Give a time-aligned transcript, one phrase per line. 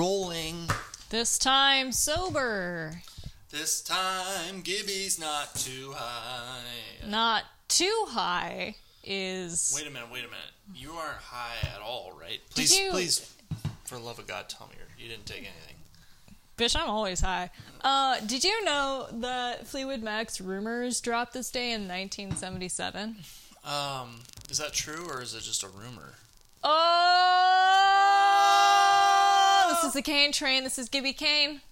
[0.00, 0.66] rolling.
[1.10, 3.02] This time sober.
[3.50, 6.62] This time, Gibby's not too high.
[7.06, 9.74] Not too high is.
[9.76, 10.52] Wait a minute, wait a minute.
[10.74, 12.40] You aren't high at all, right?
[12.48, 13.30] Please, you- please,
[13.84, 15.76] for the love of God, tell me you didn't take anything.
[16.56, 17.50] Bitch, I'm always high.
[17.82, 23.16] Uh, did you know that Fleetwood Mac's Rumours dropped this day in 1977?
[23.66, 26.14] Um, is that true or is it just a rumor?
[26.64, 28.79] Oh!
[29.80, 30.62] This is the Kane train.
[30.62, 31.62] This is Gibby Kane.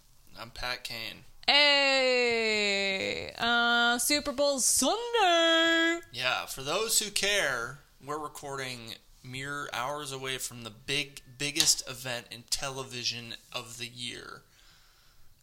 [0.40, 1.24] I'm Pat Kane.
[1.46, 3.34] Hey!
[3.36, 6.00] Uh, Super Bowl Sunday!
[6.14, 12.28] Yeah, for those who care, we're recording mere hours away from the big, biggest event
[12.30, 14.40] in television of the year,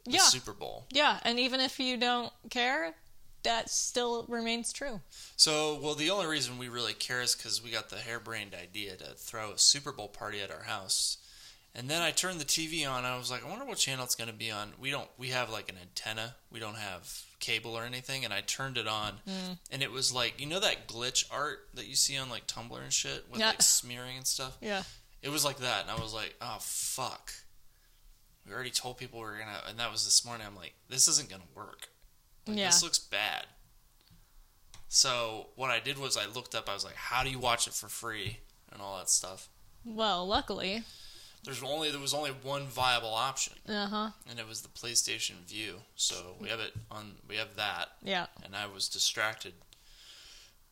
[0.05, 0.21] the Yeah.
[0.21, 0.87] Super Bowl.
[0.89, 2.95] Yeah, and even if you don't care,
[3.43, 5.01] that still remains true.
[5.37, 8.95] So, well, the only reason we really care is because we got the harebrained idea
[8.95, 11.18] to throw a Super Bowl party at our house.
[11.77, 12.99] And then I turned the TV on.
[12.99, 14.71] And I was like, I wonder what channel it's going to be on.
[14.79, 15.09] We don't.
[15.18, 16.35] We have like an antenna.
[16.51, 18.23] We don't have cable or anything.
[18.23, 19.57] And I turned it on, mm.
[19.71, 22.81] and it was like you know that glitch art that you see on like Tumblr
[22.81, 23.49] and shit with Yeah.
[23.49, 24.57] like smearing and stuff.
[24.62, 24.84] Yeah.
[25.21, 27.34] It was like that, and I was like, oh fuck.
[28.48, 30.46] We already told people we are gonna, and that was this morning.
[30.48, 31.90] I'm like, this isn't gonna work.
[32.48, 32.68] Like, Yeah.
[32.68, 33.48] This looks bad.
[34.87, 36.70] So what I did was I looked up.
[36.70, 38.37] I was like, how do you watch it for free
[38.76, 39.49] and all that stuff.
[39.84, 40.84] Well, luckily.
[41.46, 44.10] There's only there was only one viable option, Uh huh.
[44.29, 45.82] and it was the PlayStation Vue.
[45.96, 47.15] So we have it on.
[47.29, 48.27] We have that, Yeah.
[48.43, 49.54] and I was distracted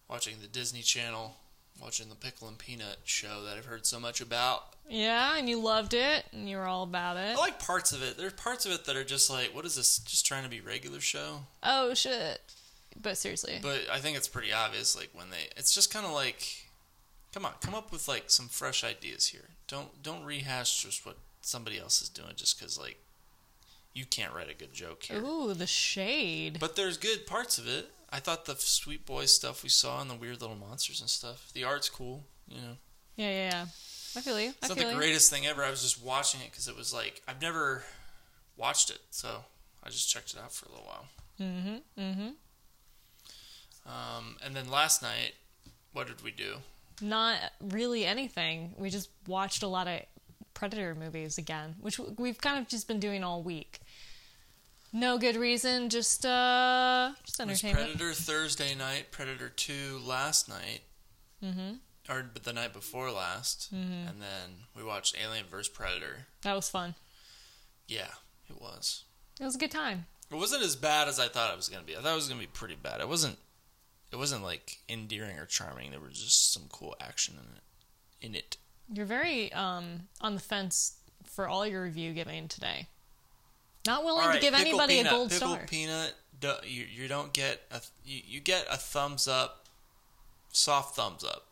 [0.09, 1.37] watching the Disney Channel,
[1.81, 4.73] watching the Pickle and Peanut show that I've heard so much about.
[4.89, 7.35] Yeah, and you loved it, and you were all about it.
[7.37, 8.17] I like parts of it.
[8.17, 9.99] There's parts of it that are just like, what is this?
[9.99, 11.45] Just trying to be regular show?
[11.63, 12.41] Oh shit!
[13.01, 14.95] But seriously, But I think it's pretty obvious.
[14.95, 16.62] Like when they, it's just kind of like,
[17.33, 19.49] come on, come up with like some fresh ideas here.
[19.67, 22.97] Don't don't rehash just what somebody else is doing just because like
[23.93, 25.21] you can't write a good joke here.
[25.23, 26.57] ooh, the shade.
[26.59, 27.91] But there's good parts of it.
[28.09, 31.51] I thought the Sweet Boy stuff we saw and the weird little monsters and stuff.
[31.53, 32.23] The art's cool.
[32.47, 32.77] You know,
[33.15, 33.65] Yeah, yeah, yeah.
[34.15, 34.49] I feel you.
[34.49, 34.95] I it's not the you.
[34.95, 35.63] greatest thing ever.
[35.63, 37.83] I was just watching it because it was like I've never
[38.57, 39.43] watched it, so
[39.83, 41.05] I just checked it out for a little while.
[41.41, 42.01] Mm-hmm.
[42.01, 42.29] Mm-hmm.
[43.85, 45.33] Um, and then last night,
[45.91, 46.57] what did we do?
[47.01, 48.73] Not really anything.
[48.77, 50.01] We just watched a lot of
[50.53, 53.79] Predator movies again, which we've kind of just been doing all week.
[54.95, 57.85] No good reason, just uh, just entertainment.
[57.97, 60.81] Predator Thursday night, Predator 2 last night,
[61.43, 61.73] Mm-hmm.
[62.09, 64.07] or but the night before last, Mhm.
[64.09, 66.27] and then we watched Alien vs Predator.
[66.43, 66.93] That was fun.
[67.87, 68.11] Yeah,
[68.49, 69.03] it was.
[69.39, 70.05] It was a good time.
[70.31, 71.97] It wasn't as bad as I thought it was gonna be.
[71.97, 73.01] I thought it was gonna be pretty bad.
[73.01, 73.37] It wasn't.
[74.13, 75.89] It wasn't like endearing or charming.
[75.89, 78.27] There was just some cool action in it.
[78.27, 78.57] In it.
[78.93, 82.87] You're very um, on the fence for all your review giving today.
[83.87, 85.65] Not willing right, to give anybody peanut, a gold Pickle star.
[85.67, 86.13] peanut.
[86.65, 89.65] You, you don't get a you, you get a thumbs up,
[90.51, 91.47] soft thumbs up.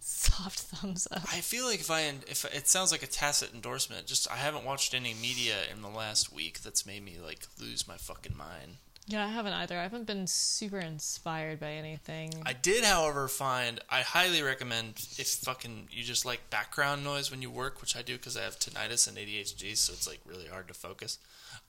[0.00, 1.22] Soft thumbs up.
[1.24, 4.64] I feel like if I if it sounds like a tacit endorsement, just I haven't
[4.64, 8.76] watched any media in the last week that's made me like lose my fucking mind.
[9.10, 9.78] Yeah, I haven't either.
[9.78, 12.30] I haven't been super inspired by anything.
[12.44, 17.40] I did, however, find I highly recommend if fucking you just like background noise when
[17.40, 20.46] you work, which I do because I have tinnitus and ADHD, so it's like really
[20.46, 21.18] hard to focus.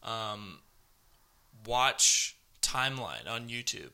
[0.04, 0.60] Um,
[1.66, 3.92] watch Timeline on YouTube.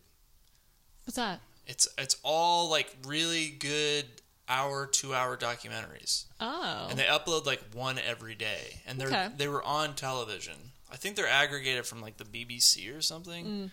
[1.06, 1.40] What's that?
[1.68, 4.06] It's it's all like really good
[4.50, 6.26] hour, two hour documentaries.
[6.40, 6.88] Oh.
[6.90, 9.30] and they upload like one every day and they're Okay.
[9.38, 13.70] they were on television i think they're aggregated from like the bbc or something Mm.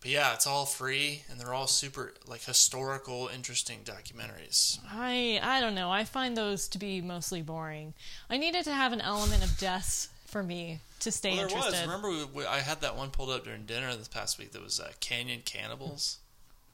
[0.00, 5.60] but yeah it's all free and they're all super like historical interesting documentaries I I
[5.60, 5.90] don't know.
[5.90, 7.94] I find those to be mostly boring.
[8.28, 11.72] I needed to have an element of death for me to stay well there interested.
[11.72, 14.52] was remember we, we, i had that one pulled up during dinner this past week
[14.52, 16.18] that was uh, canyon cannibals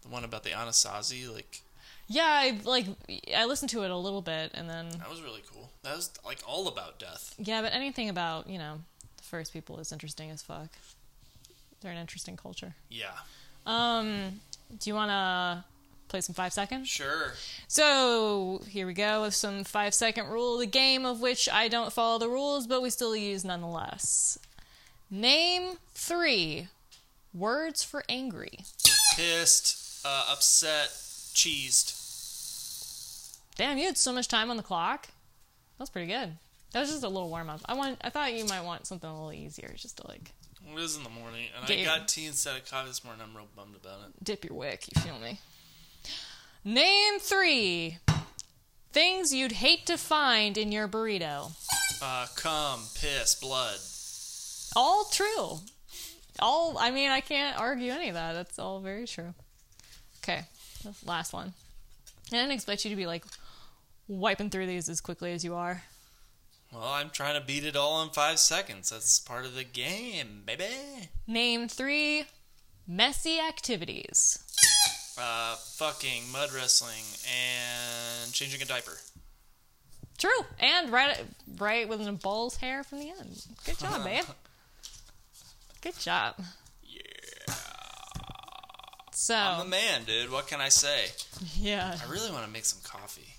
[0.03, 1.63] the one about the anasazi like
[2.09, 2.87] Yeah, I like
[3.37, 6.11] I listened to it a little bit and then that was really cool that was
[6.25, 8.79] like all about death yeah, but anything about, you know,
[9.17, 10.69] the first people is interesting as fuck.
[11.81, 12.75] They're an interesting culture.
[12.89, 13.11] yeah
[13.67, 14.41] Um,
[14.79, 15.65] do you want to
[16.09, 16.89] play some 5 seconds?
[16.89, 17.33] sure
[17.69, 21.93] So, here we go with some 5 second rule the game of which I don't
[21.93, 24.39] follow the rules, but we still use nonetheless.
[25.11, 26.69] Name 3
[27.35, 28.61] words for angry.
[29.17, 30.91] pissed uh, upset
[31.37, 32.03] cheesed
[33.57, 35.07] Damn, you had so much time on the clock.
[35.07, 36.33] That was pretty good.
[36.73, 37.61] That was just a little warm up.
[37.65, 37.97] I want.
[38.03, 40.31] I thought you might want something a little easier, just to like
[40.71, 43.23] It is in the morning, and I got tea instead of coffee this morning.
[43.27, 44.23] I'm real bummed about it.
[44.23, 44.85] dip your wick.
[44.95, 45.41] You feel me?
[46.65, 47.99] Name three
[48.97, 51.53] Things you'd hate to find in your burrito.
[52.03, 53.77] Uh, cum, piss, blood.
[54.75, 55.59] All true.
[56.41, 58.33] All, I mean, I can't argue any of that.
[58.33, 59.35] That's all very true.
[60.23, 60.45] Okay,
[61.05, 61.53] last one.
[62.33, 63.25] I didn't expect you to be like
[64.09, 65.83] wiping through these as quickly as you are.
[66.73, 68.91] Well, I'm trying to beat it all in five seconds.
[68.91, 70.65] That's part of the game, baby.
[71.27, 72.25] Name three
[72.87, 74.43] messy activities.
[75.19, 78.99] Uh, fucking mud wrestling and changing a diaper.
[80.19, 81.25] True, and right,
[81.59, 83.45] right within a bull's hair from the end.
[83.65, 84.25] Good job, babe.
[85.81, 86.35] Good job.
[89.19, 90.31] So, I'm the man, dude.
[90.31, 91.07] What can I say?
[91.59, 93.35] yeah, I really want to make some coffee.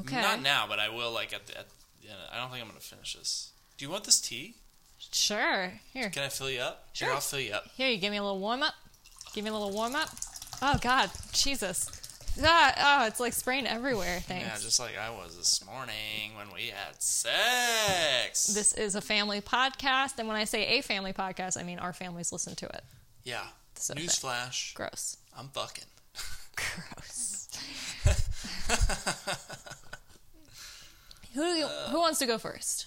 [0.00, 0.22] okay.
[0.22, 1.12] Not now, but I will.
[1.12, 1.66] Like at the, at
[2.00, 2.16] the end.
[2.32, 3.50] I don't think I'm gonna finish this.
[3.76, 4.54] Do you want this tea?
[5.12, 5.74] Sure.
[5.92, 6.88] Here, Can I fill you up?
[6.94, 7.08] Sure.
[7.08, 7.66] Here, I'll fill you up.
[7.76, 7.90] here.
[7.90, 8.72] You give me a little warm up.
[9.34, 10.08] Give me a little warm up.
[10.62, 11.90] Oh God, Jesus.
[12.42, 14.20] Ah, oh, it's like spraying everywhere.
[14.20, 14.46] Thanks.
[14.46, 18.46] Yeah, just like I was this morning when we had sex.
[18.46, 21.92] this is a family podcast, and when I say a family podcast, I mean our
[21.92, 22.82] families listen to it.
[23.24, 23.44] yeah.
[23.78, 24.74] Newsflash.
[24.74, 25.18] Gross.
[25.36, 25.84] I'm fucking.
[26.56, 27.48] Gross.
[31.34, 32.86] who you, who wants to go first?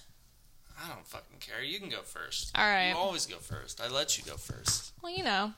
[0.82, 1.62] I don't fucking care.
[1.62, 2.52] You can go first.
[2.56, 2.90] All right.
[2.90, 3.80] You always go first.
[3.80, 4.92] I let you go first.
[5.02, 5.52] Well, you know,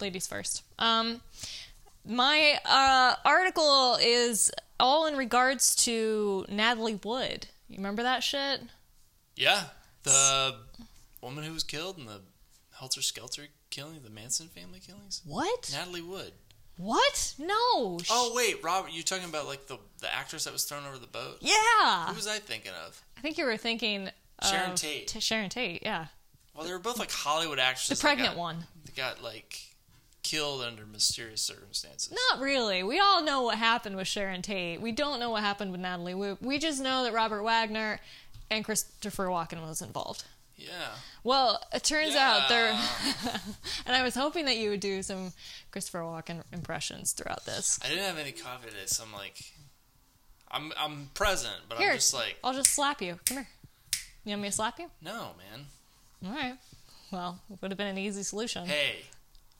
[0.00, 0.62] ladies first.
[0.78, 1.20] Um,
[2.06, 7.46] my uh, article is all in regards to Natalie Wood.
[7.68, 8.60] You remember that shit?
[9.36, 9.64] Yeah.
[10.02, 10.56] The
[11.22, 12.20] woman who was killed in the
[12.84, 15.22] Helter Skelter killing, the Manson family killings.
[15.24, 15.70] What?
[15.72, 16.32] Natalie Wood.
[16.76, 17.32] What?
[17.38, 17.98] No.
[18.10, 21.06] Oh wait, Robert, you talking about like the the actress that was thrown over the
[21.06, 21.38] boat?
[21.40, 22.08] yeah.
[22.08, 23.00] Who was I thinking of?
[23.16, 24.10] I think you were thinking
[24.42, 25.08] Sharon of Tate.
[25.08, 25.82] T- Sharon Tate.
[25.82, 26.08] Yeah,
[26.54, 27.98] Well, they were both like Hollywood actresses.
[27.98, 28.66] the pregnant that got, one.
[28.84, 29.58] That got like
[30.22, 32.12] killed under mysterious circumstances.
[32.32, 32.82] Not really.
[32.82, 34.78] We all know what happened with Sharon Tate.
[34.78, 36.36] We don't know what happened with Natalie Wood.
[36.42, 37.98] We just know that Robert Wagner
[38.50, 40.24] and Christopher Walken was involved.
[40.56, 40.68] Yeah.
[41.24, 43.38] Well, it turns out there, Yeah.
[43.86, 45.32] and I was hoping that you would do some
[45.72, 47.80] Christopher Walken impressions throughout this.
[47.84, 49.42] I didn't have any coffee today, so I'm like,
[50.50, 53.18] I'm I'm present, but Here, I'm just like, I'll just slap you.
[53.26, 53.48] Come here.
[54.24, 54.90] You want me to slap you?
[55.02, 55.66] no, man.
[56.24, 56.54] All right.
[57.10, 58.66] Well, it would have been an easy solution.
[58.66, 59.02] Hey,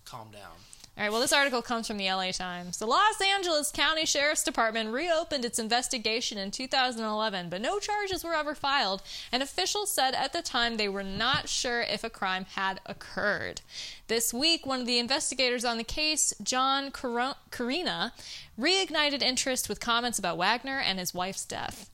[0.05, 0.53] calm down.
[0.97, 2.79] All right, well, this article comes from the LA Times.
[2.79, 8.35] The Los Angeles County Sheriff's Department reopened its investigation in 2011, but no charges were
[8.35, 9.03] ever filed,
[9.33, 13.61] and officials said at the time they were not sure if a crime had occurred.
[14.07, 18.13] This week, one of the investigators on the case, John Corina,
[18.57, 21.91] reignited interest with comments about Wagner and his wife's death.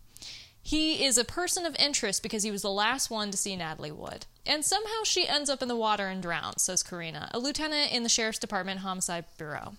[0.70, 3.90] He is a person of interest because he was the last one to see Natalie
[3.90, 4.26] Wood.
[4.46, 8.04] And somehow she ends up in the water and drowns, says Corina, a lieutenant in
[8.04, 9.74] the Sheriff's Department Homicide Bureau.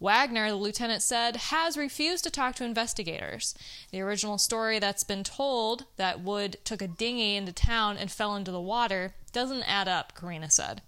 [0.00, 3.54] Wagner, the lieutenant said, has refused to talk to investigators.
[3.90, 8.34] The original story that's been told that Wood took a dinghy into town and fell
[8.34, 10.80] into the water doesn't add up, Corina said.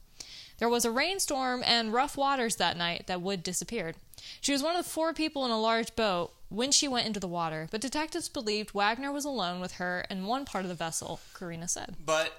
[0.57, 3.97] There was a rainstorm and rough waters that night that Wood disappeared.
[4.41, 7.21] She was one of the four people in a large boat when she went into
[7.21, 10.75] the water, but detectives believed Wagner was alone with her in one part of the
[10.75, 11.97] vessel, Corina said.
[12.05, 12.33] But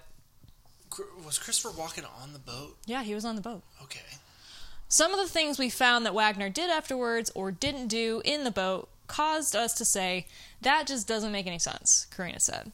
[1.25, 2.77] was Christopher Walken on the boat?
[2.85, 3.63] Yeah, he was on the boat.
[3.83, 3.99] Okay.
[4.87, 8.51] Some of the things we found that Wagner did afterwards or didn't do in the
[8.51, 10.27] boat caused us to say,
[10.61, 12.71] that just doesn't make any sense, Corina said.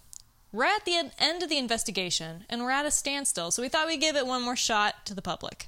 [0.51, 3.87] We're at the end of the investigation, and we're at a standstill, so we thought
[3.87, 5.67] we'd give it one more shot to the public.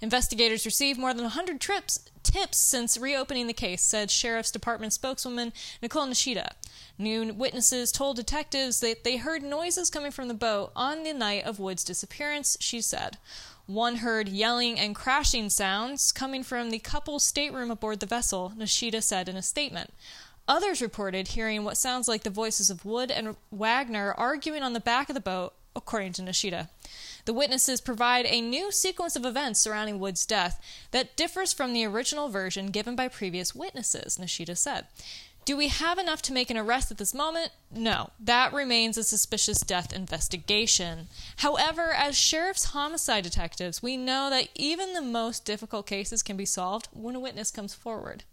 [0.00, 5.52] Investigators received more than 100 trips, tips since reopening the case, said Sheriff's Department spokeswoman
[5.82, 6.52] Nicole Nishida.
[6.98, 11.44] New witnesses told detectives that they heard noises coming from the boat on the night
[11.44, 13.18] of Wood's disappearance, she said.
[13.66, 19.02] One heard yelling and crashing sounds coming from the couple's stateroom aboard the vessel, Nishida
[19.02, 19.92] said in a statement.
[20.48, 24.80] Others reported hearing what sounds like the voices of Wood and Wagner arguing on the
[24.80, 26.70] back of the boat, according to Nishida.
[27.28, 30.58] The witnesses provide a new sequence of events surrounding Wood's death
[30.92, 34.86] that differs from the original version given by previous witnesses, Nishida said.
[35.44, 37.50] Do we have enough to make an arrest at this moment?
[37.70, 38.12] No.
[38.18, 41.08] That remains a suspicious death investigation.
[41.36, 46.46] However, as sheriff's homicide detectives, we know that even the most difficult cases can be
[46.46, 48.24] solved when a witness comes forward.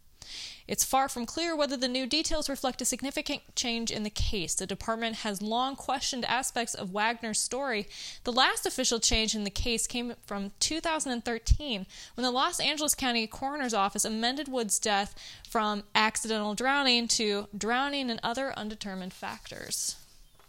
[0.68, 4.56] It's far from clear whether the new details reflect a significant change in the case.
[4.56, 7.88] The department has long questioned aspects of Wagner's story.
[8.24, 13.28] The last official change in the case came from 2013 when the Los Angeles County
[13.28, 15.14] Coroner's Office amended Wood's death
[15.48, 19.98] from accidental drowning to drowning and other undetermined factors.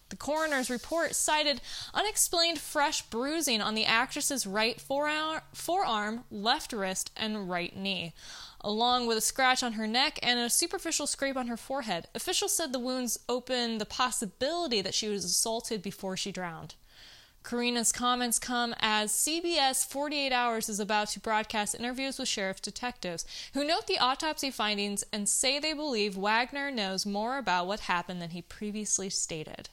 [0.08, 1.61] The coroner's report cited
[1.92, 8.14] unexplained fresh bruising on the actress's right forearm, left wrist, and right knee,
[8.66, 12.08] along with a scratch on her neck and a superficial scrape on her forehead.
[12.16, 16.75] Officials said the wounds open the possibility that she was assaulted before she drowned.
[17.44, 23.25] Corina's comments come as CBS 48 Hours is about to broadcast interviews with sheriff detectives
[23.54, 28.20] who note the autopsy findings and say they believe Wagner knows more about what happened
[28.20, 29.68] than he previously stated.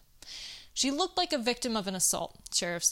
[0.71, 2.85] She looked like a victim of an assault, Sheriff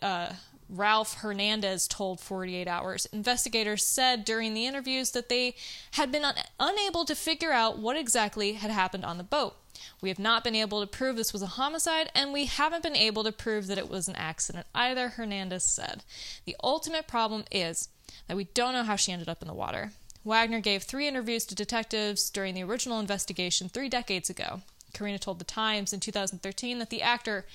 [0.00, 0.34] uh,
[0.68, 3.06] Ralph Hernandez told 48 Hours.
[3.06, 5.54] Investigators said during the interviews that they
[5.92, 9.56] had been un- unable to figure out what exactly had happened on the boat.
[10.00, 12.96] We have not been able to prove this was a homicide, and we haven't been
[12.96, 16.04] able to prove that it was an accident either, Hernandez said.
[16.44, 17.88] The ultimate problem is
[18.28, 19.92] that we don't know how she ended up in the water.
[20.24, 24.62] Wagner gave three interviews to detectives during the original investigation three decades ago.
[24.94, 27.46] Corina told The Times in 2013 that the actor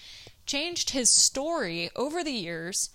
[0.48, 2.90] changed his story over the years,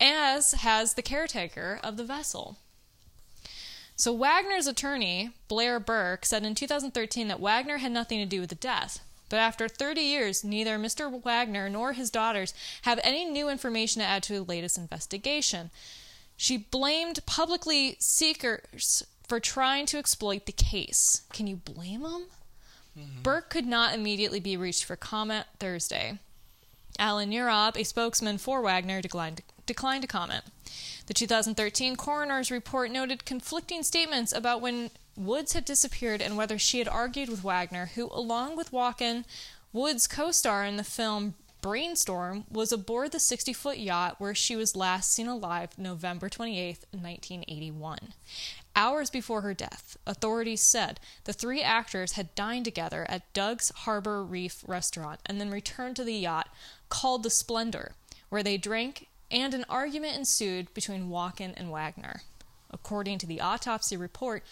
[0.00, 2.56] as has the caretaker of the vessel.
[3.94, 8.48] So Wagner's attorney, Blair Berk, said in 2013 that Wagner had nothing to do with
[8.48, 9.00] the death.
[9.28, 11.22] But after 30 years, neither Mr.
[11.22, 15.70] Wagner nor his daughters have any new information to add to the latest investigation.
[16.36, 21.22] She blamed publicly seekers for trying to exploit the case.
[21.32, 22.24] Can you blame them?
[22.98, 23.22] Mm-hmm.
[23.22, 26.18] Burke could not immediately be reached for comment Thursday.
[27.00, 30.44] Alan Nierob, a spokesman for Wagner, declined, declined to comment.
[31.06, 36.78] The 2013 coroner's report noted conflicting statements about when Woods had disappeared and whether she
[36.78, 39.24] had argued with Wagner, who, along with Walken,
[39.72, 44.54] Woods' co star in the film Brainstorm, was aboard the 60 foot yacht where she
[44.54, 47.98] was last seen alive November 28, 1981.
[48.76, 54.22] Hours before her death, authorities said the three actors had dined together at Doug's Harbor
[54.24, 56.48] Reef restaurant and then returned to the yacht
[56.88, 57.94] called the Splendor,
[58.28, 62.22] where they drank and an argument ensued between Walken and Wagner.
[62.70, 64.44] According to the autopsy report,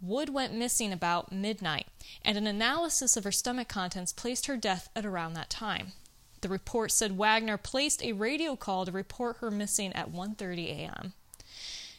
[0.00, 1.86] Wood went missing about midnight,
[2.22, 5.92] and an analysis of her stomach contents placed her death at around that time.
[6.40, 11.14] The report said Wagner placed a radio call to report her missing at 1:30 a.m.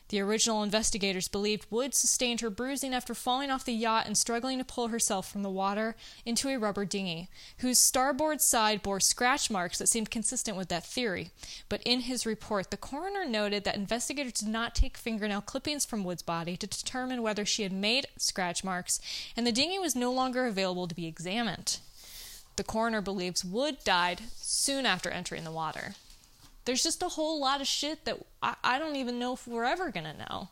[0.10, 4.60] The original investigators believed Wood sustained her bruising after falling off the yacht and struggling
[4.60, 5.96] to pull herself from the water
[6.26, 10.86] into a rubber dinghy, whose starboard side bore scratch marks that seemed consistent with that
[10.86, 11.32] theory.
[11.70, 16.04] But in his report, the coroner noted that investigators did not take fingernail clippings from
[16.04, 19.02] Wood's body to determine whether she had made scratch marks,
[19.36, 21.80] and the dinghy was no longer available to be examined.
[22.58, 25.96] The coroner believes Wood died soon after entering the water.
[26.66, 29.66] There's just a whole lot of shit that I, I don't even know if we're
[29.66, 30.50] ever going to know,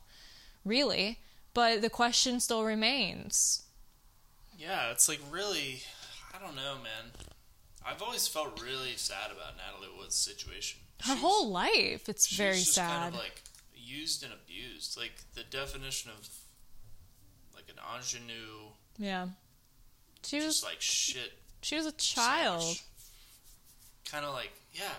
[0.63, 1.19] really.
[1.53, 3.63] But the question still remains.
[4.57, 5.83] Yeah, it's like really,
[6.33, 7.11] I don't know, man.
[7.85, 10.79] I've always felt really sad about Natalie Wood's situation.
[11.01, 12.89] Her she's, whole life, it's very sad.
[12.89, 13.43] Kind of like
[13.75, 14.97] used and abused.
[14.97, 16.29] Like the definition of
[17.53, 18.71] like an ingenue.
[18.97, 19.27] Yeah.
[20.23, 21.33] She was like shit.
[21.61, 22.79] She was a child.
[24.09, 24.95] Kind of like yeah,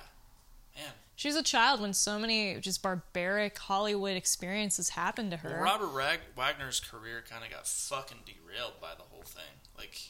[0.77, 0.93] man.
[1.17, 5.51] She was a child when so many just barbaric Hollywood experiences happened to her.
[5.51, 9.61] Well, Robert Rag- Wagner's career kind of got fucking derailed by the whole thing.
[9.79, 10.01] Like,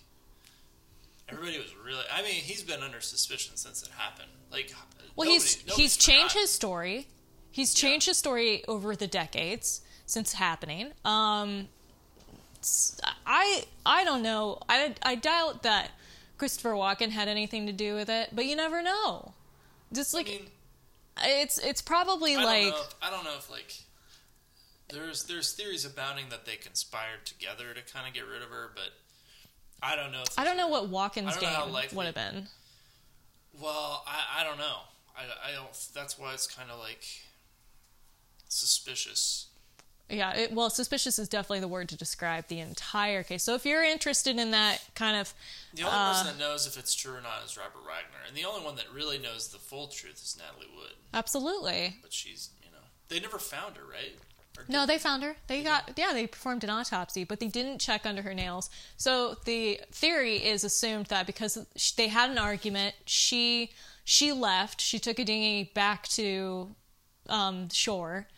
[1.28, 2.04] everybody was really.
[2.12, 4.30] I mean, he's been under suspicion since it happened.
[4.50, 4.72] Like,
[5.14, 7.08] well, nobody, he's he's changed his story.
[7.50, 8.10] He's changed yeah.
[8.12, 10.92] his story over the decades since happening.
[11.04, 11.68] Um,
[13.26, 14.58] I I don't know.
[14.68, 15.90] I I doubt that
[16.38, 19.34] Christopher Walken had anything to do with it, but you never know.
[19.92, 20.46] Just like I mean,
[21.22, 23.74] it's it's probably I like if, I don't know if like
[24.90, 28.70] there's there's theories abounding that they conspired together to kind of get rid of her,
[28.74, 28.90] but
[29.82, 30.24] I don't know.
[30.38, 32.48] I don't know what Walken's game would have been.
[33.60, 34.78] Well, I, I don't know.
[35.16, 35.68] I, I don't.
[35.94, 37.04] That's why it's kind of like
[38.48, 39.46] suspicious.
[40.10, 43.42] Yeah, it, well, suspicious is definitely the word to describe the entire case.
[43.42, 45.32] So if you're interested in that kind of.
[45.74, 48.20] The only uh, person that knows if it's true or not is Robert Wagner.
[48.28, 50.92] And the only one that really knows the full truth is Natalie Wood.
[51.14, 51.96] Absolutely.
[52.02, 52.84] But she's, you know.
[53.08, 54.12] They never found her, right?
[54.68, 55.36] No, they found her.
[55.48, 58.70] They got yeah, they performed an autopsy, but they didn't check under her nails.
[58.96, 61.58] So the theory is assumed that because
[61.96, 63.72] they had an argument, she
[64.04, 64.80] she left.
[64.80, 66.74] She took a dinghy back to
[67.28, 68.28] um, shore,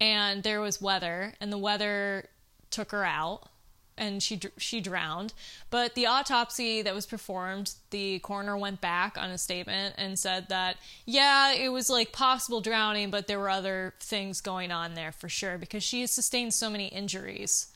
[0.00, 2.28] and there was weather, and the weather
[2.70, 3.48] took her out,
[3.96, 5.32] and she she drowned.
[5.70, 10.48] But the autopsy that was performed, the coroner went back on a statement and said
[10.48, 15.12] that yeah, it was like possible drowning, but there were other things going on there
[15.12, 17.68] for sure because she has sustained so many injuries.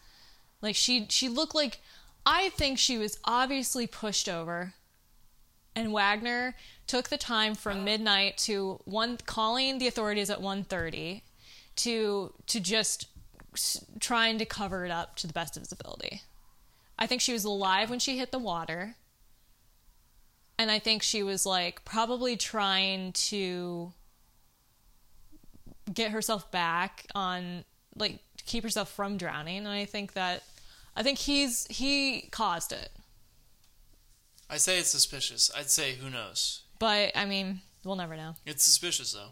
[0.61, 1.81] Like she she looked like
[2.27, 4.75] I think she was obviously pushed over
[5.79, 6.57] and Wagner
[6.89, 11.23] took the time from midnight to one calling the authorities at 1:30
[11.79, 13.09] to to just
[14.01, 16.23] trying to cover it up to the best of his ability.
[16.99, 18.97] I think she was alive when she hit the water.
[20.59, 23.93] And I think she was like probably trying to
[25.93, 27.65] get herself back on
[27.97, 30.43] like keep herself from drowning and I think that
[30.97, 32.91] I think he's he caused it.
[34.51, 35.51] I say it's suspicious.
[35.57, 36.63] I'd say who knows.
[36.79, 38.35] But I mean, we'll never know.
[38.45, 39.31] It's suspicious though.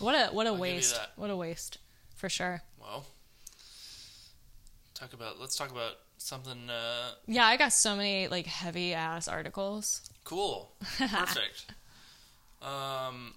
[0.00, 1.00] What a what a give you waste.
[1.16, 1.78] What a waste.
[2.16, 2.62] For sure.
[2.80, 3.04] Well,
[4.94, 5.40] talk about.
[5.40, 10.02] Let's talk about something uh, Yeah, I got so many like heavy ass articles.
[10.24, 10.72] cool.
[10.98, 11.66] Perfect.
[12.62, 13.34] um,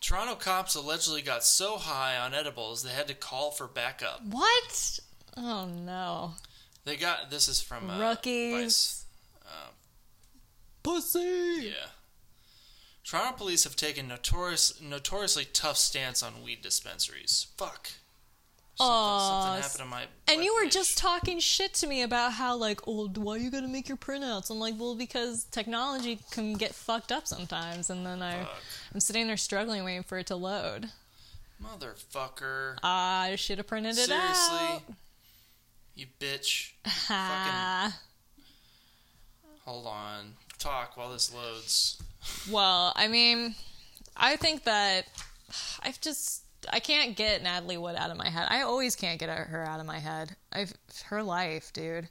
[0.00, 4.24] Toronto cops allegedly got so high on edibles they had to call for backup.
[4.24, 5.00] What?
[5.36, 6.32] Oh no.
[6.84, 8.54] They got this is from uh, Rookies.
[8.62, 9.04] Vice.
[10.82, 11.66] Pussy.
[11.66, 11.72] Yeah.
[13.08, 17.46] Toronto police have taken notorious, notoriously tough stance on weed dispensaries.
[17.56, 17.88] Fuck.
[18.74, 20.04] Something, something happened to my.
[20.28, 23.50] And you were just talking shit to me about how like, oh, why are you
[23.50, 24.50] gotta make your printouts?
[24.50, 28.62] I'm like, well, because technology can get fucked up sometimes, and then I, Fuck.
[28.92, 30.90] I'm sitting there struggling, waiting for it to load.
[31.64, 32.76] Motherfucker.
[32.82, 34.58] Ah I should have printed it Seriously?
[34.58, 34.82] out.
[35.96, 36.72] You bitch.
[37.08, 37.98] Ah.
[39.64, 40.34] Hold on.
[40.58, 42.02] Talk while this loads.
[42.50, 43.54] Well, I mean,
[44.16, 45.06] I think that
[45.82, 48.48] I've just I can't get Natalie Wood out of my head.
[48.50, 50.36] I always can't get her out of my head.
[50.52, 50.74] I've
[51.06, 52.08] her life, dude.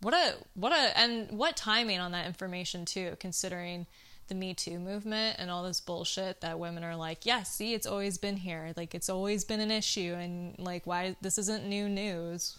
[0.00, 3.86] What a what a and what timing on that information too, considering
[4.28, 7.86] the Me Too movement and all this bullshit that women are like, yeah, see, it's
[7.86, 8.72] always been here.
[8.76, 12.58] Like it's always been an issue, and like why this isn't new news.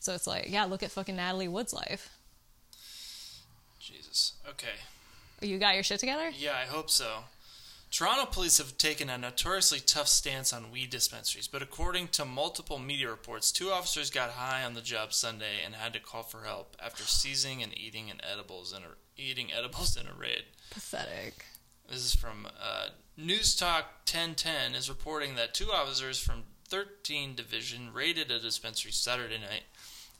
[0.00, 2.10] So it's like, yeah, look at fucking Natalie Wood's life.
[3.80, 4.34] Jesus.
[4.48, 4.76] Okay.
[5.40, 6.30] You got your shit together?
[6.36, 7.24] Yeah, I hope so.
[7.90, 12.78] Toronto police have taken a notoriously tough stance on weed dispensaries, but according to multiple
[12.78, 16.42] media reports, two officers got high on the job Sunday and had to call for
[16.42, 20.44] help after seizing and eating an edibles in a eating edibles in a raid.
[20.70, 21.46] Pathetic.
[21.88, 27.92] This is from uh, News Talk 1010 is reporting that two officers from 13 Division
[27.92, 29.64] raided a dispensary Saturday night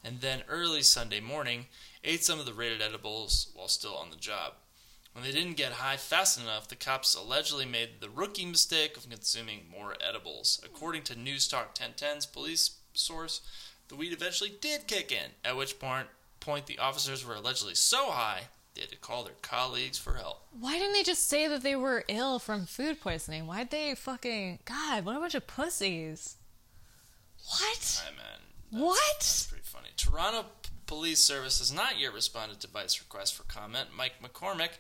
[0.02, 1.66] and then early Sunday morning
[2.02, 4.54] ate some of the raided edibles while still on the job.
[5.12, 9.08] When they didn't get high fast enough, the cops allegedly made the rookie mistake of
[9.08, 10.60] consuming more edibles.
[10.64, 13.40] According to News Talk 1010's police source,
[13.88, 16.06] the weed eventually did kick in, at which point,
[16.40, 18.42] point the officers were allegedly so high
[18.74, 20.46] they had to call their colleagues for help.
[20.52, 23.46] Why didn't they just say that they were ill from food poisoning?
[23.48, 25.04] Why'd they fucking God?
[25.04, 26.36] What a bunch of pussies!
[27.44, 28.02] What?
[28.04, 28.82] Hi, man.
[28.82, 29.46] What?
[29.48, 29.88] Pretty funny.
[29.96, 30.44] Toronto
[30.88, 33.90] Police Service has not yet responded to Vice request for comment.
[33.94, 34.70] Mike McCormack,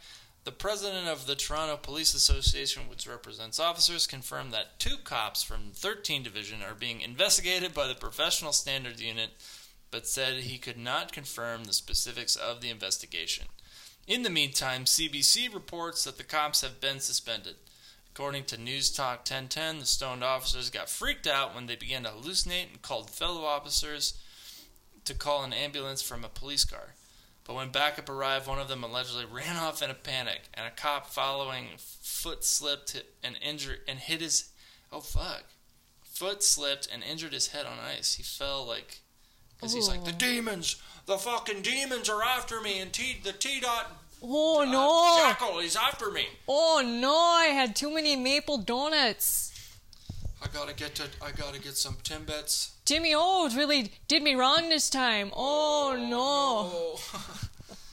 [0.44, 5.70] the president of the Toronto Police Association, which represents officers, confirmed that two cops from
[5.74, 9.32] 13 Division are being investigated by the Professional Standards Unit,
[9.90, 13.46] but said he could not confirm the specifics of the investigation.
[14.06, 17.56] In the meantime, CBC reports that the cops have been suspended.
[18.14, 22.08] According to News Talk 1010, the stoned officers got freaked out when they began to
[22.08, 24.14] hallucinate and called fellow officers
[25.08, 26.94] to call an ambulance from a police car.
[27.44, 30.70] But when backup arrived, one of them allegedly ran off in a panic, and a
[30.70, 34.50] cop following foot slipped and injured and hit his
[34.92, 35.44] oh fuck,
[36.02, 38.14] foot slipped and injured his head on ice.
[38.14, 39.00] He fell like
[39.56, 43.60] because he's like the demons, the fucking demons are after me, and T the T
[43.60, 43.92] dot
[44.22, 45.22] Oh uh, no!
[45.22, 46.26] jackal is after me.
[46.48, 47.14] Oh no!
[47.14, 49.47] I had too many maple donuts.
[50.42, 52.70] I gotta get to I gotta get some timbits.
[52.84, 55.30] Jimmy Old really did me wrong this time.
[55.34, 57.18] Oh no!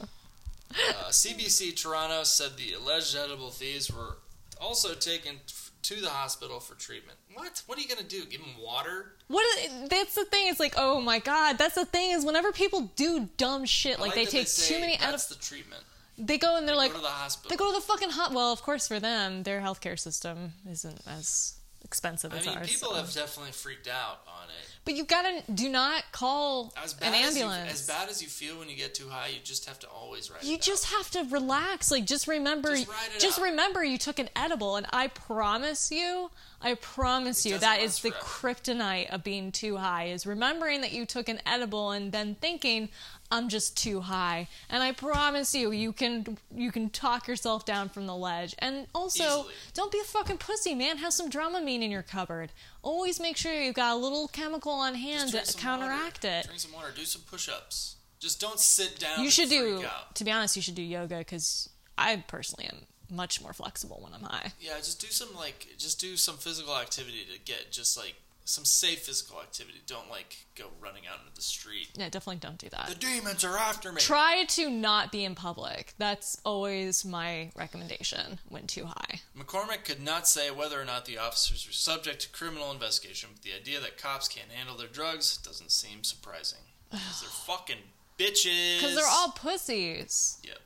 [0.00, 4.18] uh, CBC Toronto said the alleged edible thieves were
[4.60, 5.40] also taken
[5.82, 7.18] to the hospital for treatment.
[7.34, 7.62] What?
[7.66, 8.24] What are you gonna do?
[8.24, 9.12] Give them water?
[9.28, 9.44] What?
[9.58, 10.48] Is, that's the thing.
[10.48, 11.58] It's like, oh my god.
[11.58, 14.80] That's the thing is, whenever people do dumb shit, I like, they take say too
[14.80, 15.82] many out That's of, the treatment.
[16.16, 17.50] they go and they're like, Go to the hospital.
[17.50, 18.32] They go to the fucking hot.
[18.32, 21.54] Well, of course, for them, their healthcare system isn't as
[21.86, 22.68] expensive I as mean, ours.
[22.68, 22.94] people so.
[22.96, 24.70] have definitely freaked out on it.
[24.84, 27.72] But you've gotta do not call As bad an as you, ambulance.
[27.72, 30.30] as bad as you feel when you get too high, you just have to always
[30.30, 30.44] ride.
[30.44, 30.96] you just out.
[30.98, 31.90] have to relax.
[31.90, 32.74] Like, just remember.
[32.76, 37.58] Just just remember you took an edible, and I promise you, I promise It you,
[37.58, 38.56] that is the forever.
[38.58, 40.04] kryptonite of being too high.
[40.06, 42.88] Is remembering that you took an edible and then thinking,
[43.30, 44.48] I'm just too high.
[44.70, 48.54] And I promise you, you can you can talk yourself down from the ledge.
[48.58, 49.54] And also, Easily.
[49.74, 50.98] don't be a fucking pussy, man.
[50.98, 52.52] Have some Dramamine in your cupboard.
[52.82, 56.36] Always make sure you've got a little chemical on hand to counteract water.
[56.38, 56.46] it.
[56.46, 56.92] Drink some water.
[56.94, 57.96] Do some push-ups.
[58.20, 59.18] Just don't sit down.
[59.18, 59.84] You and should do.
[59.84, 60.14] out.
[60.16, 64.12] To be honest, you should do yoga because I personally am much more flexible when
[64.14, 64.52] I'm high.
[64.60, 68.14] Yeah, just do some like just do some physical activity to get just like
[68.48, 69.78] some safe physical activity.
[69.86, 71.88] Don't like go running out into the street.
[71.96, 72.86] Yeah, definitely don't do that.
[72.88, 74.00] The demons are after me.
[74.00, 75.94] Try to not be in public.
[75.98, 79.20] That's always my recommendation when too high.
[79.36, 83.42] McCormack could not say whether or not the officers were subject to criminal investigation, but
[83.42, 86.60] the idea that cops can't handle their drugs doesn't seem surprising.
[86.92, 87.82] 'Cause they're fucking
[88.16, 88.76] bitches.
[88.78, 90.38] Because they're all pussies.
[90.44, 90.58] Yep.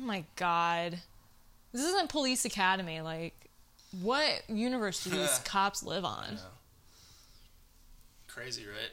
[0.00, 0.98] Oh my god.
[1.72, 3.00] This isn't Police Academy.
[3.00, 3.34] Like,
[4.00, 6.38] what universe do these cops live on?
[8.34, 8.90] Crazy, right?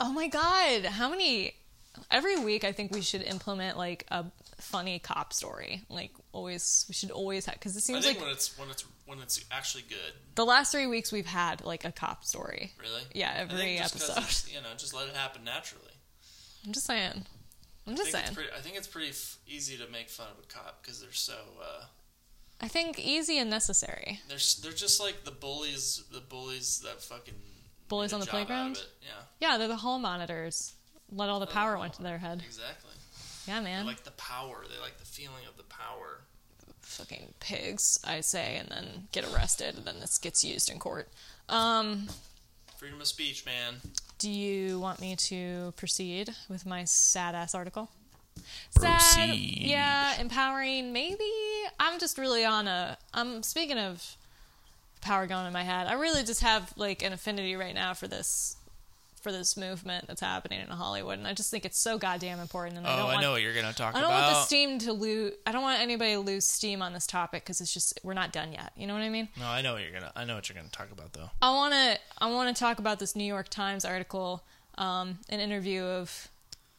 [0.00, 0.84] Oh my god.
[0.86, 1.54] How many.
[2.10, 4.24] Every week, I think we should implement, like, a
[4.58, 5.82] funny cop story.
[5.88, 6.84] Like, always.
[6.88, 7.54] We should always have.
[7.54, 10.44] Because it I seems think like when it's when it's when it's actually good, the
[10.44, 12.72] last three weeks we've had, like, a cop story.
[12.82, 13.02] really.
[13.14, 14.52] Yeah, every think just 'cause episode.
[14.52, 15.92] You know, just let it happen naturally.
[16.66, 17.26] I'm just saying.
[17.86, 18.34] I'm just it's saying.
[18.34, 21.12] pretty, I think it's pretty f- easy to make fun of a cop because they're
[21.12, 21.84] so uh,
[22.60, 24.20] I think easy and necessary.
[24.26, 27.34] they're they're just like the bullies, the bullies that fucking
[27.88, 28.82] Bullies on the job out of playground?
[29.02, 29.08] Yeah,
[29.50, 30.74] Yeah, they're the hall monitors.
[31.12, 32.42] Let all the power went to their head.
[32.46, 32.90] exactly.
[33.46, 33.86] Yeah, They man.
[33.86, 34.64] like the power.
[34.72, 36.20] They like the feeling of the power.
[36.80, 41.08] Fucking pigs, I say, and then get arrested, and then this gets used in court.
[41.48, 42.08] Um,
[42.78, 43.76] Freedom of speech, man.
[44.18, 47.90] do you want me to proceed with my sad ass article?
[48.74, 49.00] Proceed.
[49.00, 50.92] Sad, yeah, empowering.
[50.92, 51.30] Maybe
[51.78, 52.98] I'm just really on a.
[53.12, 54.16] I'm speaking of
[55.04, 55.86] power going in my head.
[55.86, 58.56] I really just have like an affinity right now for this,
[59.22, 62.76] for this movement that's happening in Hollywood, and I just think it's so goddamn important.
[62.78, 64.42] And I Oh, don't I want, know what you're gonna talk I don't want the
[64.42, 65.32] steam to lose.
[65.46, 68.32] I don't want anybody to lose steam on this topic because it's just we're not
[68.32, 68.72] done yet.
[68.76, 69.28] You know what I mean?
[69.38, 70.12] no, I know what you're gonna.
[70.16, 71.30] I know what you're gonna talk about though.
[71.40, 74.42] I want to I want to talk about this New York Times article,
[74.78, 76.28] um, an interview of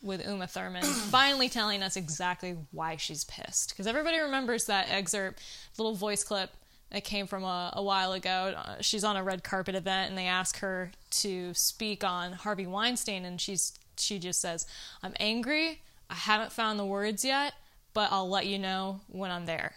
[0.03, 3.69] with Uma Thurman, finally telling us exactly why she's pissed.
[3.69, 5.41] Because everybody remembers that excerpt,
[5.79, 6.51] little voice clip
[6.95, 8.53] that came from a, a while ago.
[8.57, 12.65] Uh, she's on a red carpet event, and they ask her to speak on Harvey
[12.65, 14.65] Weinstein, and she's she just says,
[15.03, 15.81] "I'm angry.
[16.09, 17.53] I haven't found the words yet,
[17.93, 19.75] but I'll let you know when I'm there."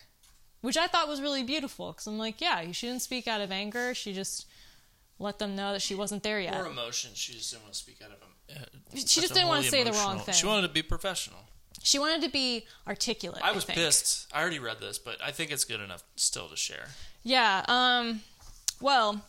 [0.61, 3.53] Which I thought was really beautiful because I'm like, yeah, she didn't speak out of
[3.53, 3.95] anger.
[3.95, 4.47] She just
[5.21, 6.61] let them know that she wasn't there yet.
[6.61, 7.11] Or emotion.
[7.15, 8.29] She just didn't want to speak out of them.
[8.95, 10.35] She just didn't want to say the wrong thing.
[10.35, 11.39] She wanted to be professional.
[11.89, 13.41] She wanted to be articulate.
[13.43, 13.79] I was think.
[13.79, 14.27] pissed.
[14.35, 16.89] I already read this, but I think it's good enough still to share.
[17.23, 17.65] Yeah.
[17.67, 18.21] Um.
[18.79, 19.23] Well.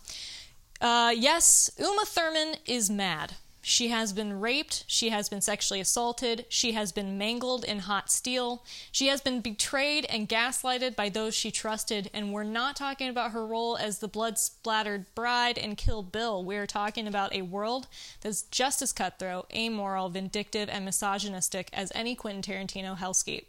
[0.82, 1.14] Uh.
[1.16, 1.72] Yes.
[1.80, 3.36] Uma Thurman is mad.
[3.70, 4.84] She has been raped.
[4.88, 6.48] She has been sexually assaulted.
[6.50, 8.64] She has been mangled in hot steel.
[8.92, 12.10] She has been betrayed and gaslighted by those she trusted.
[12.12, 16.44] And we're not talking about her role as the blood splattered bride in Kill Bill.
[16.44, 17.86] We're talking about a world
[18.22, 23.46] that's just as cutthroat, amoral, vindictive, and misogynistic as any Quentin Tarantino hellscape.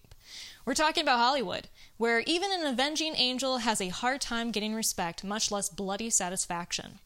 [0.66, 5.24] We're talking about Hollywood, where even an avenging angel has a hard time getting respect,
[5.24, 6.98] much less bloody satisfaction.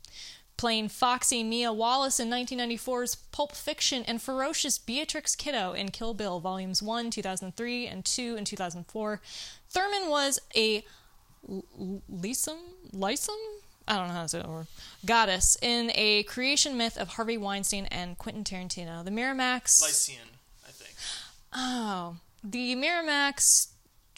[0.56, 6.40] Playing foxy Mia Wallace in 1994's Pulp Fiction and ferocious Beatrix Kiddo in Kill Bill
[6.40, 9.20] Volumes 1, 2003, and 2 in 2004,
[9.68, 10.84] Thurman was a
[11.48, 12.58] Lysum?
[12.92, 13.36] Lysum?
[13.86, 14.66] I don't know how to say that word.
[15.04, 19.04] Goddess in a creation myth of Harvey Weinstein and Quentin Tarantino.
[19.04, 19.82] The Miramax.
[19.82, 20.28] Lycian,
[20.66, 20.94] I think.
[21.54, 23.68] Oh, the Miramax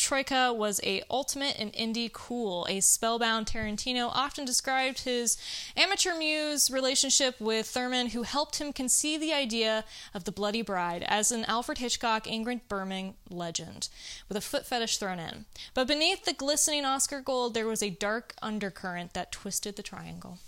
[0.06, 2.64] Troika was a ultimate and indie cool.
[2.70, 5.36] A spellbound Tarantino often described his
[5.76, 11.02] amateur muse relationship with Thurman, who helped him conceive the idea of the Bloody Bride
[11.08, 13.88] as an Alfred Hitchcock Ingrid Bergman legend,
[14.28, 15.44] with a foot fetish thrown in.
[15.74, 20.38] But beneath the glistening Oscar gold, there was a dark undercurrent that twisted the triangle.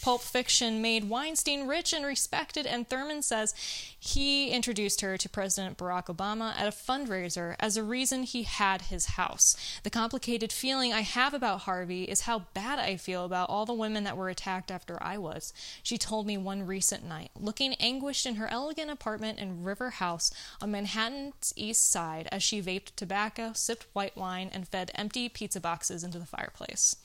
[0.00, 3.54] Pulp Fiction made Weinstein rich and respected, and Thurman says
[3.98, 8.82] he introduced her to President Barack Obama at a fundraiser as a reason he had
[8.82, 9.56] his house.
[9.82, 13.74] The complicated feeling I have about Harvey is how bad I feel about all the
[13.74, 15.52] women that were attacked after I was.
[15.82, 20.30] She told me one recent night, looking anguished in her elegant apartment in River House
[20.62, 25.60] on Manhattan's east side as she vaped tobacco, sipped white wine, and fed empty pizza
[25.60, 26.96] boxes into the fireplace.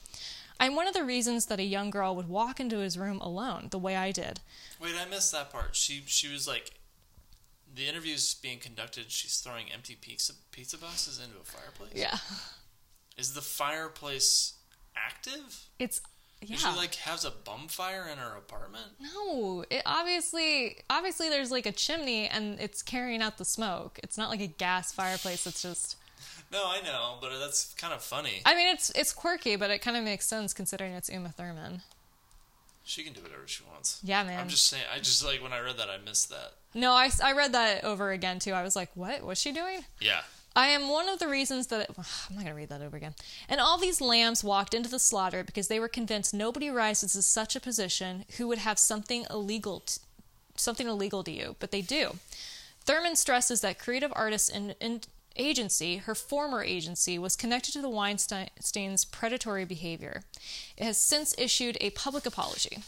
[0.60, 3.68] I'm one of the reasons that a young girl would walk into his room alone,
[3.72, 4.40] the way I did.
[4.80, 5.76] Wait, I missed that part.
[5.76, 6.72] She she was like,
[7.76, 9.12] the interview's being conducted.
[9.12, 11.94] She's throwing empty pizza pizza boxes into a fireplace.
[11.96, 12.18] Yeah.
[13.18, 14.54] Is the fireplace
[14.96, 15.66] active?
[15.80, 16.02] It's
[16.42, 16.56] yeah.
[16.56, 18.86] Is She like has a bum fire in her apartment.
[19.00, 24.00] no, it obviously obviously there's like a chimney and it's carrying out the smoke.
[24.04, 25.48] It's not like a gas fireplace.
[25.48, 25.96] It's just
[26.54, 28.42] No, I know, but that's kind of funny.
[28.46, 31.82] I mean it's it's quirky, but it kind of makes sense considering it's Uma Thurman.
[32.84, 34.00] She can do whatever she wants.
[34.04, 34.40] Yeah, man.
[34.40, 34.84] I'm just saying.
[34.94, 36.54] I just like when I read that, I missed that.
[36.74, 38.52] No, I, I read that over again too.
[38.52, 39.24] I was like, what?
[39.24, 39.86] was she doing?
[40.00, 40.22] Yeah.
[40.56, 43.16] I am one of the reasons that I'm not going to read that over again.
[43.50, 47.22] And all these lambs walked into the slaughter because they were convinced nobody rises to
[47.22, 50.02] such a position who would have something illegal, t-
[50.56, 52.18] something illegal to you, but they do.
[52.86, 55.02] Thurman stresses that creative artists in, in
[55.36, 60.24] agency, her former agency, was connected to the Weinstein's predatory behavior.
[60.78, 62.80] It has since issued a public apology.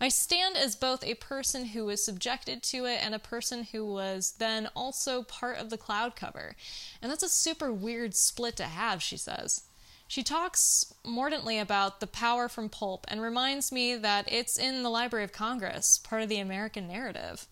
[0.00, 3.86] I stand as both a person who was subjected to it and a person who
[3.86, 6.56] was then also part of the cloud cover.
[7.00, 9.62] And that's a super weird split to have, she says.
[10.08, 14.90] She talks mordantly about the power from pulp and reminds me that it's in the
[14.90, 17.46] Library of Congress, part of the American narrative.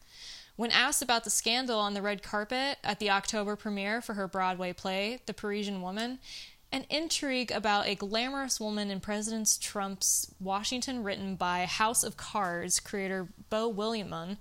[0.60, 4.28] When asked about the scandal on the red carpet at the October premiere for her
[4.28, 6.18] Broadway play, The Parisian Woman,
[6.70, 12.78] an intrigue about a glamorous woman in President Trump's Washington, written by House of Cards
[12.78, 14.36] creator Beau Willimon.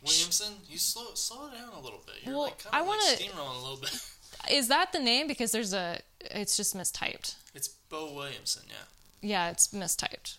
[0.00, 2.18] Williamson, you slow slow down a little bit.
[2.22, 4.00] You're Well, like I wanna- like steamrolling a little bit.
[4.52, 5.26] Is that the name?
[5.26, 7.34] Because there's a, it's just mistyped.
[7.52, 8.74] It's Bo Williamson, yeah.
[9.28, 10.36] Yeah, it's mistyped.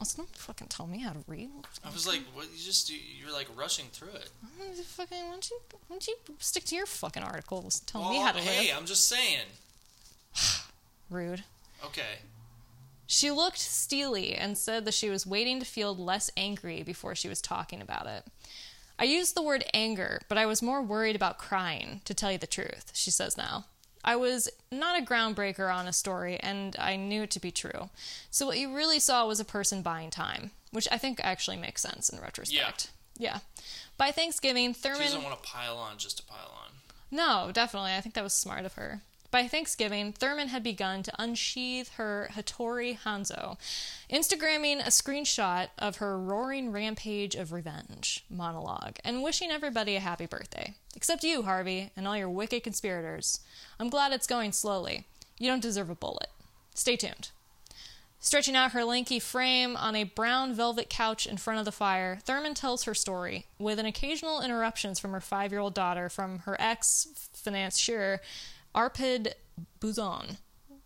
[0.00, 1.50] Let's not fucking tell me how to read.
[1.84, 2.46] I was like, what?
[2.54, 4.30] You just you- you're like rushing through it.
[4.40, 7.80] Why don't you fucking, why don't you, why don't you stick to your fucking articles?
[7.80, 8.76] Tell me how to hey, live.
[8.78, 9.46] I'm just saying.
[11.10, 11.42] Rude.
[11.84, 12.20] Okay.
[13.06, 17.28] She looked steely and said that she was waiting to feel less angry before she
[17.28, 18.24] was talking about it.
[18.98, 22.38] I used the word anger, but I was more worried about crying, to tell you
[22.38, 23.64] the truth, she says now.
[24.08, 27.90] I was not a groundbreaker on a story, and I knew it to be true.
[28.30, 31.82] So what you really saw was a person buying time, which I think actually makes
[31.82, 32.90] sense in retrospect.
[33.18, 33.40] Yeah.
[33.98, 35.00] By Thanksgiving, She Thurman.
[35.02, 36.72] doesn't want to pile on just to pile on.
[37.10, 37.92] No, definitely.
[37.92, 39.02] I think that was smart of her.
[39.30, 43.58] By Thanksgiving, Thurman had begun to unsheath her Hattori Hanzo,
[44.10, 50.24] Instagramming a screenshot of her roaring rampage of revenge monologue and wishing everybody a happy
[50.24, 50.74] birthday.
[50.96, 53.40] Except you, Harvey, and all your wicked conspirators.
[53.78, 55.04] I'm glad it's going slowly.
[55.38, 56.28] You don't deserve a bullet.
[56.74, 57.28] Stay tuned.
[58.20, 62.18] Stretching out her lanky frame on a brown velvet couch in front of the fire,
[62.24, 66.40] Thurman tells her story, with an occasional interruptions from her five year old daughter from
[66.40, 68.20] her ex financier,
[68.74, 69.32] Arpad
[69.80, 70.38] Busson.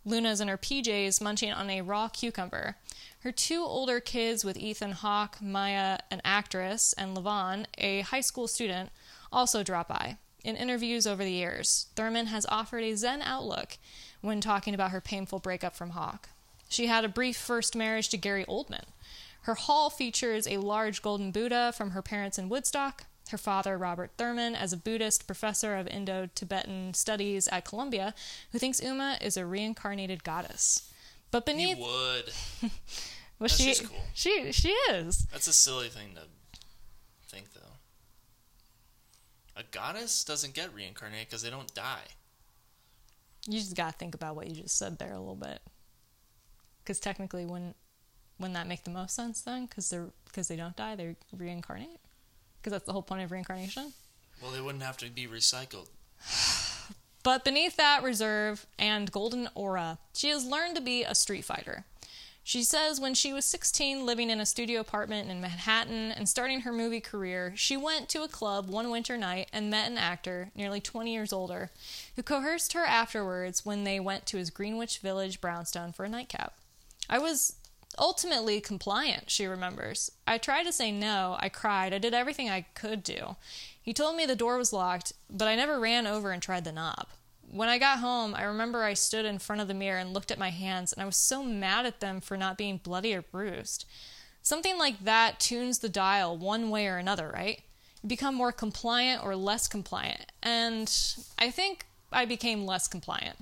[0.05, 2.75] Luna's in her PJs munching on a raw cucumber.
[3.19, 8.47] Her two older kids, with Ethan Hawke, Maya, an actress, and Levon, a high school
[8.47, 8.89] student,
[9.31, 10.17] also drop by.
[10.43, 13.77] In interviews over the years, Thurman has offered a Zen outlook
[14.19, 16.29] when talking about her painful breakup from Hawke.
[16.67, 18.85] She had a brief first marriage to Gary Oldman.
[19.43, 24.11] Her hall features a large golden Buddha from her parents in Woodstock, her father, Robert
[24.17, 28.13] Thurman, as a Buddhist professor of Indo Tibetan studies at Columbia,
[28.51, 30.91] who thinks Uma is a reincarnated goddess.
[31.31, 32.31] But He beneath, would.
[32.61, 32.69] well,
[33.39, 33.97] That's she, cool.
[34.13, 35.25] she, she is.
[35.31, 36.21] That's a silly thing to
[37.27, 37.61] think, though.
[39.55, 42.03] A goddess doesn't get reincarnated because they don't die.
[43.47, 45.59] You just gotta think about what you just said there a little bit,
[46.81, 47.75] because technically, wouldn't
[48.39, 49.65] wouldn't that make the most sense then?
[49.65, 51.99] Because they're because they don't die, they reincarnate.
[52.63, 53.91] Because that's the whole point of reincarnation.
[54.41, 55.89] Well, they wouldn't have to be recycled.
[57.23, 61.85] But beneath that reserve and golden aura, she has learned to be a street fighter.
[62.43, 66.61] She says when she was 16, living in a studio apartment in Manhattan and starting
[66.61, 70.51] her movie career, she went to a club one winter night and met an actor,
[70.53, 71.71] nearly 20 years older,
[72.17, 76.53] who coerced her afterwards when they went to his Greenwich Village brownstone for a nightcap.
[77.09, 77.55] I was
[77.97, 80.11] ultimately compliant, she remembers.
[80.27, 83.35] I tried to say no, I cried, I did everything I could do.
[83.81, 86.71] He told me the door was locked, but I never ran over and tried the
[86.71, 87.07] knob.
[87.51, 90.31] When I got home, I remember I stood in front of the mirror and looked
[90.31, 93.21] at my hands, and I was so mad at them for not being bloody or
[93.21, 93.85] bruised.
[94.41, 97.61] Something like that tunes the dial one way or another, right?
[98.01, 100.91] You become more compliant or less compliant, and
[101.37, 103.37] I think I became less compliant.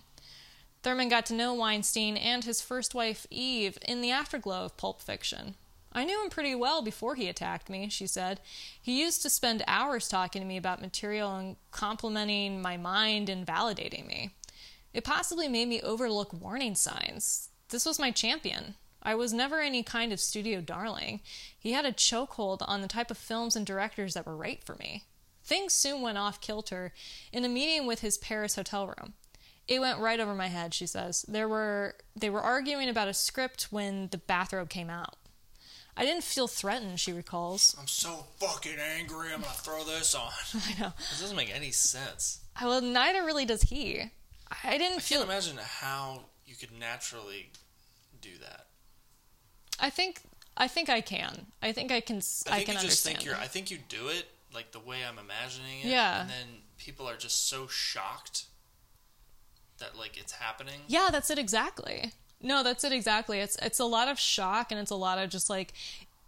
[0.84, 5.02] Thurman got to know Weinstein and his first wife, Eve, in the afterglow of Pulp
[5.02, 5.56] Fiction.
[5.94, 8.40] I knew him pretty well before he attacked me, she said.
[8.82, 13.46] He used to spend hours talking to me about material and complimenting my mind and
[13.46, 14.32] validating me.
[14.94, 17.50] It possibly made me overlook warning signs.
[17.70, 18.76] This was my champion.
[19.04, 21.22] I was never any kind of studio darling.
[21.58, 24.76] He had a chokehold on the type of films and directors that were right for
[24.76, 25.04] me.
[25.44, 26.94] Things soon went off kilter
[27.34, 29.14] in a meeting with his Paris hotel room.
[29.68, 31.24] It went right over my head, she says.
[31.28, 35.16] There were they were arguing about a script when the bathrobe came out.
[35.96, 37.76] I didn't feel threatened, she recalls.
[37.80, 39.34] I'm so fucking angry.
[39.34, 40.32] I'm gonna throw this on.
[40.54, 40.94] I know.
[40.98, 42.40] This doesn't make any sense.
[42.62, 44.12] Well, neither really does he.
[44.64, 45.20] I didn't I feel.
[45.20, 47.52] can't imagine how you could naturally
[48.22, 48.68] do that.
[49.80, 50.22] I think
[50.58, 51.48] I think I can.
[51.62, 52.18] I think I can.
[52.18, 53.18] I, think can you just understand.
[53.18, 53.36] think you're.
[53.36, 53.44] that.
[53.44, 55.88] I think you do it like the way I'm imagining it.
[55.88, 56.22] Yeah.
[56.22, 56.48] And then
[56.78, 58.46] people are just so shocked
[59.82, 60.82] that like it's happening.
[60.88, 62.14] Yeah, that's it exactly.
[62.42, 63.40] No, that's it exactly.
[63.40, 65.74] It's it's a lot of shock and it's a lot of just like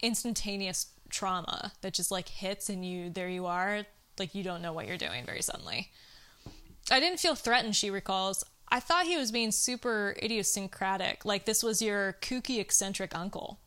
[0.01, 3.85] instantaneous trauma that just like hits and you there you are
[4.19, 5.91] like you don't know what you're doing very suddenly.
[6.91, 8.43] I didn't feel threatened, she recalls.
[8.69, 13.59] I thought he was being super idiosyncratic, like this was your kooky eccentric uncle.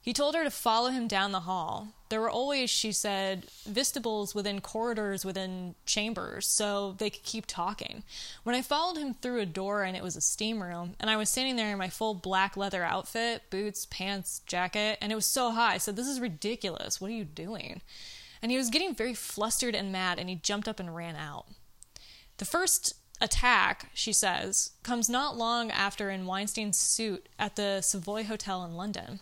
[0.00, 1.88] He told her to follow him down the hall.
[2.08, 8.04] There were always, she said, vestibules within corridors within chambers, so they could keep talking.
[8.44, 11.16] When I followed him through a door and it was a steam room, and I
[11.16, 15.26] was standing there in my full black leather outfit, boots, pants, jacket, and it was
[15.26, 17.00] so hot, I said, This is ridiculous.
[17.00, 17.82] What are you doing?
[18.40, 21.46] And he was getting very flustered and mad, and he jumped up and ran out.
[22.38, 28.24] The first attack, she says, comes not long after in Weinstein's suit at the Savoy
[28.24, 29.20] Hotel in London.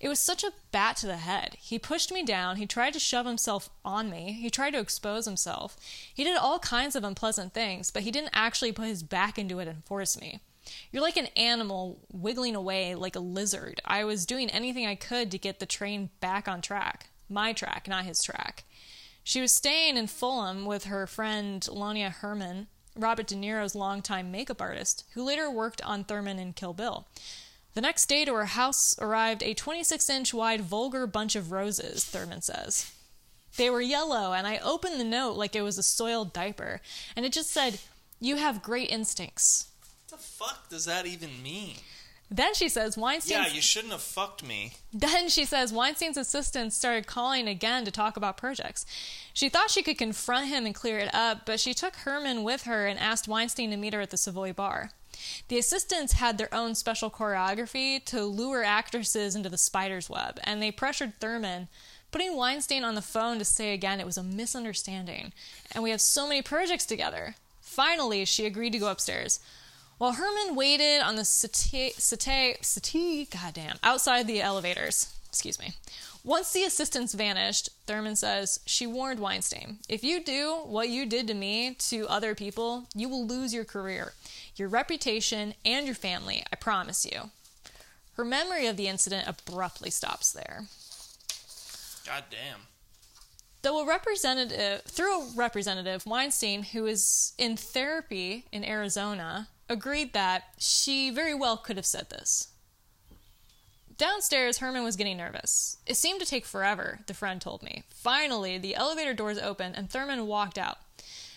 [0.00, 1.56] It was such a bat to the head.
[1.60, 2.56] He pushed me down.
[2.56, 4.32] He tried to shove himself on me.
[4.32, 5.76] He tried to expose himself.
[6.12, 9.58] He did all kinds of unpleasant things, but he didn't actually put his back into
[9.58, 10.40] it and force me.
[10.90, 13.80] You're like an animal wiggling away like a lizard.
[13.84, 17.08] I was doing anything I could to get the train back on track.
[17.28, 18.64] My track, not his track.
[19.24, 24.60] She was staying in Fulham with her friend Ilona Herman, Robert De Niro's longtime makeup
[24.60, 27.06] artist, who later worked on Thurman in Kill Bill.
[27.74, 32.04] The next day to her house arrived a 26 inch wide vulgar bunch of roses,
[32.04, 32.92] Thurman says.
[33.56, 36.80] They were yellow, and I opened the note like it was a soiled diaper,
[37.16, 37.80] and it just said,
[38.20, 39.68] You have great instincts.
[40.08, 41.76] What the fuck does that even mean?
[42.32, 44.72] Then she says Weinstein's Yeah, you shouldn't have fucked me.
[44.90, 48.86] Then she says Weinstein's assistants started calling again to talk about projects.
[49.34, 52.62] She thought she could confront him and clear it up, but she took Herman with
[52.62, 54.92] her and asked Weinstein to meet her at the Savoy bar.
[55.48, 60.62] The assistants had their own special choreography to lure actresses into the spider's web, and
[60.62, 61.68] they pressured Thurman,
[62.10, 65.34] putting Weinstein on the phone to say again it was a misunderstanding,
[65.70, 67.34] and we have so many projects together.
[67.60, 69.38] Finally, she agreed to go upstairs.
[70.02, 75.74] While Herman waited on the settee, settee, settee, goddamn, outside the elevators, excuse me.
[76.24, 81.28] Once the assistants vanished, Thurman says, she warned Weinstein, if you do what you did
[81.28, 84.14] to me to other people, you will lose your career,
[84.56, 87.30] your reputation, and your family, I promise you.
[88.14, 90.64] Her memory of the incident abruptly stops there.
[92.04, 92.62] God damn.
[93.62, 100.44] Though a representative, through a representative, Weinstein, who is in therapy in Arizona, agreed that
[100.58, 102.48] she very well could have said this.
[103.98, 105.76] Downstairs, Herman was getting nervous.
[105.86, 107.84] It seemed to take forever, the friend told me.
[107.90, 110.78] Finally, the elevator doors opened and Thurman walked out.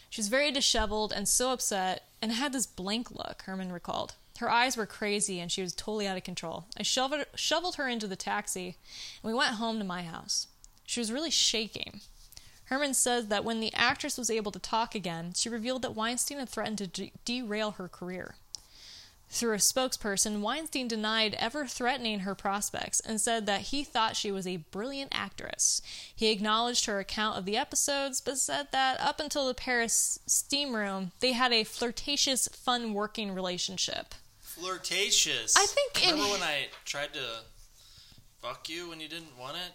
[0.10, 4.16] She was very disheveled and so upset and had this blank look, Herman recalled.
[4.40, 6.66] Her eyes were crazy and she was totally out of control.
[6.78, 8.78] I shoveled, shoveled her into the taxi
[9.22, 10.48] and we went home to my house.
[10.86, 12.02] She was really shaking.
[12.66, 16.40] Herman says that when the actress was able to talk again, she revealed that Weinstein
[16.40, 18.36] had threatened to de- derail her career.
[19.28, 24.32] Through a spokesperson, Weinstein denied ever threatening her prospects and said that he thought she
[24.32, 25.82] was a brilliant actress.
[26.16, 30.76] He acknowledged her account of the episodes, but said that up until the Paris steam
[30.76, 34.14] room, they had a flirtatious, fun working relationship.
[34.40, 35.56] Flirtatious.
[35.58, 37.40] I think in- Remember when I tried to
[38.42, 39.74] fuck you when you didn't want it?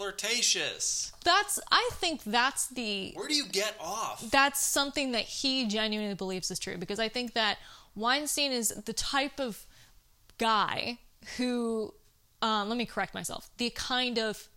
[0.00, 1.12] Flirtatious.
[1.24, 4.30] That's, I think that's the Where do you get off?
[4.30, 7.58] that's something that he genuinely believes is true because I think that
[7.94, 9.66] Weinstein is the type of
[10.38, 11.00] guy
[11.36, 11.92] who,
[12.40, 14.48] um, let me correct myself, the kind of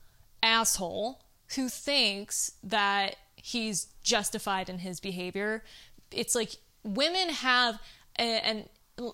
[0.42, 1.22] asshole
[1.56, 5.62] who thinks that he's justified in his behavior.
[6.10, 6.52] It's like
[6.86, 7.82] women have,
[8.16, 8.70] and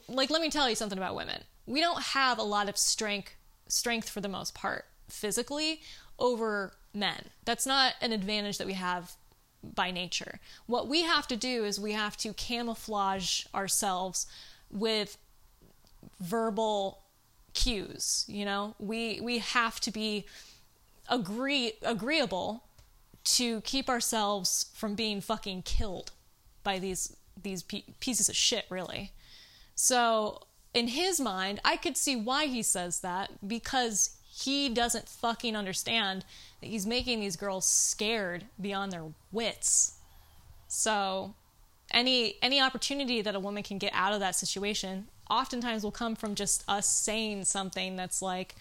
[0.07, 1.41] like, let me tell you something about women.
[1.65, 3.33] We don't have a lot of strength,
[3.67, 5.81] strength for the most part, physically
[6.19, 7.25] over men.
[7.45, 9.15] That's not an advantage that we have
[9.63, 10.39] by nature.
[10.67, 14.25] What we have to do is we have to camouflage ourselves
[14.71, 15.17] with
[16.19, 16.99] verbal
[17.53, 18.75] cues, you know?
[18.79, 20.25] We we have to be
[21.09, 22.63] agree agreeable
[23.23, 26.11] to keep ourselves from being fucking killed
[26.63, 29.11] by these these pieces of shit, really.
[29.75, 30.41] So,
[30.73, 36.25] in his mind, I could see why he says that because he doesn't fucking understand
[36.61, 39.93] that he's making these girls scared beyond their wits.
[40.67, 41.33] So,
[41.91, 46.15] any any opportunity that a woman can get out of that situation oftentimes will come
[46.15, 48.55] from just us saying something that's like,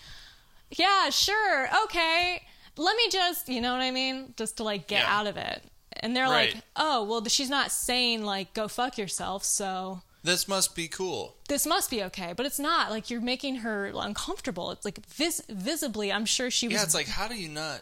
[0.71, 1.69] "Yeah, sure.
[1.85, 2.43] Okay.
[2.77, 4.35] Let me just, you know what I mean?
[4.37, 5.19] Just to like get Yeah.
[5.19, 5.63] out of it."
[6.01, 6.55] And they're Right.
[6.55, 11.37] like, "Oh, well, she's not saying like go fuck yourself, so This must be cool.
[11.49, 12.91] this must be okay, but it's not.
[12.91, 14.71] Like you're making her uncomfortable.
[14.71, 17.81] It's like vis- visibly, I'm sure she was Yeah, it's like how do you not?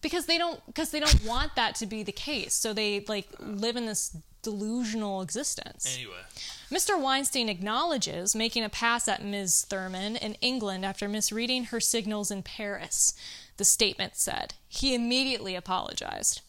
[0.00, 2.54] because they don't because they don't want that to be the case.
[2.54, 5.92] So they like live in this delusional existence.
[5.96, 6.22] Anyway,
[6.70, 7.00] Mr.
[7.00, 9.66] Weinstein acknowledges making a pass at Ms.
[9.68, 13.12] Thurman in England after misreading her signals in Paris.
[13.56, 16.42] The statement said he immediately apologized.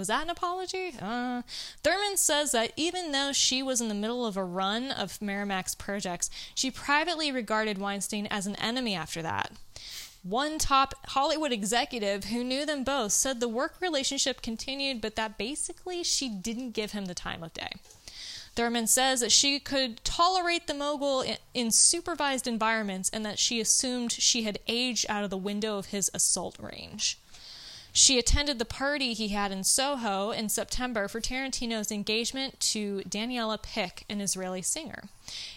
[0.00, 0.94] Was that an apology?
[0.98, 1.42] Uh,
[1.82, 5.76] Thurman says that even though she was in the middle of a run of Miramax
[5.76, 9.52] projects, she privately regarded Weinstein as an enemy after that.
[10.22, 15.36] One top Hollywood executive who knew them both said the work relationship continued, but that
[15.36, 17.72] basically she didn't give him the time of day.
[18.56, 23.60] Thurman says that she could tolerate the mogul in, in supervised environments and that she
[23.60, 27.18] assumed she had aged out of the window of his assault range.
[27.92, 33.60] She attended the party he had in Soho in September for Tarantino's engagement to Daniela
[33.60, 35.04] Pick, an Israeli singer.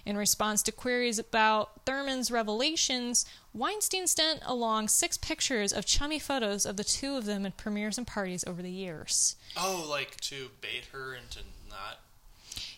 [0.06, 6.66] In response to queries about Thurman's revelations, Weinstein sent along six pictures of chummy photos
[6.66, 9.36] of the two of them at premieres and parties over the years.
[9.56, 12.00] oh, like to bait her into not.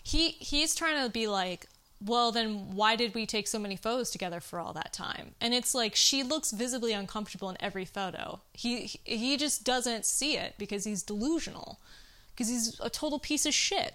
[0.02, 1.66] He he's trying to be like,
[2.04, 5.34] well, then why did we take so many photos together for all that time?
[5.40, 8.40] And it's like she looks visibly uncomfortable in every photo.
[8.52, 11.78] He he just doesn't see it because he's delusional,
[12.34, 13.94] because he's a total piece of shit.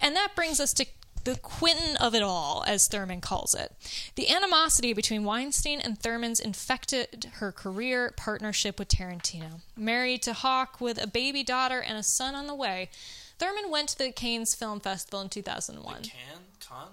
[0.00, 0.86] And that brings us to
[1.24, 3.72] the Quentin of it all, as Thurman calls it.
[4.14, 9.60] The animosity between Weinstein and Thurman's infected her career partnership with Tarantino.
[9.76, 12.90] Married to Hawke with a baby daughter and a son on the way,
[13.38, 16.02] Thurman went to the Cannes Film Festival in 2001.
[16.02, 16.12] Can
[16.60, 16.88] con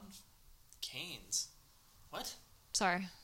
[0.93, 1.47] canes.
[2.09, 2.35] What?
[2.73, 3.07] Sorry.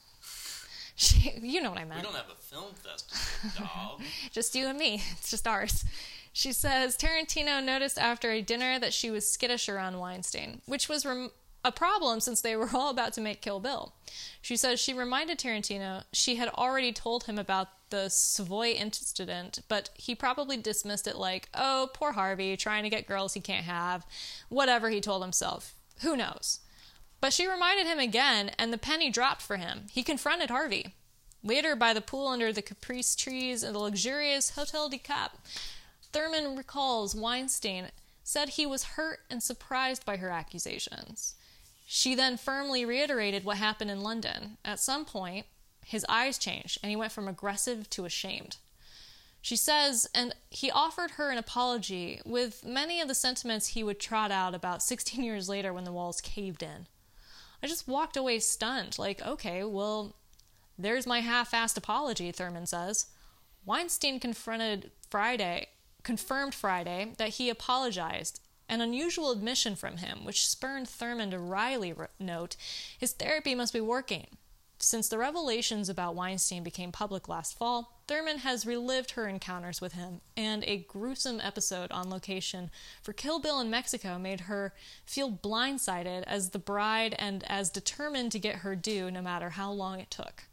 [1.02, 2.02] She, you know what I meant.
[2.02, 4.02] We don't have a film festival, dog.
[4.34, 5.02] Just you and me.
[5.14, 5.86] It's just ours.
[6.34, 11.06] She says Tarantino noticed after a dinner that she was skittish around Weinstein, which was
[11.06, 11.32] rem-
[11.64, 13.94] a problem since they were all about to make Kill Bill.
[14.42, 19.92] She says she reminded Tarantino she had already told him about the Savoy incident, but
[19.94, 24.06] he probably dismissed it like, oh, poor Harvey, trying to get girls he can't have.
[24.50, 25.76] Whatever he told himself.
[26.02, 26.60] Who knows?
[27.22, 29.88] But she reminded him again, and the penny dropped for him.
[29.92, 30.96] He confronted Harvey.
[31.44, 35.38] Later, by the pool under the caprice trees in the luxurious Hotel du Cap,
[36.12, 37.90] Thurman recalls Weinstein
[38.24, 41.36] said he was hurt and surprised by her accusations.
[41.88, 44.58] She then firmly reiterated what happened in London.
[44.64, 45.48] At some point,
[45.84, 48.58] his eyes changed and he went from aggressive to ashamed.
[49.42, 54.00] She says, and he offered her an apology with many of the sentiments he would
[54.00, 56.88] trot out about 16 years later when the walls caved in.
[57.62, 60.16] I just walked away stunned, like, okay, well,
[60.78, 63.08] there's my half assed apology, Thurman says.
[63.66, 65.68] Weinstein confronted Friday,
[66.04, 68.40] confirmed Friday that he apologized,
[68.70, 72.56] an unusual admission from him, which spurned Thurman to wryly note
[72.98, 74.38] his therapy must be working.
[74.82, 79.92] Since the revelations about Weinstein became public last fall, Thurman has relived her encounters with
[79.92, 82.72] him, and a gruesome episode on location
[83.02, 84.74] for Kill Bill in Mexico made her
[85.06, 89.70] feel blindsided as the bride and as determined to get her due no matter how
[89.70, 90.46] long it took.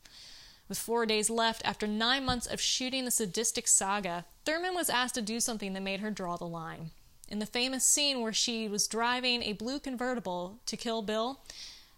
[0.69, 5.15] With four days left after nine months of shooting the sadistic saga, Thurman was asked
[5.15, 6.91] to do something that made her draw the line.
[7.29, 11.41] In the famous scene where she was driving a blue convertible to kill Bill,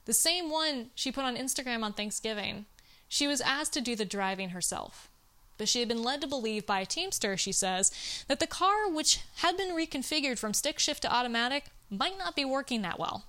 [0.09, 2.64] the same one she put on Instagram on Thanksgiving,
[3.09, 5.11] she was asked to do the driving herself.
[5.59, 7.92] But she had been led to believe by a Teamster, she says,
[8.26, 12.46] that the car, which had been reconfigured from stick shift to automatic, might not be
[12.46, 13.24] working that well.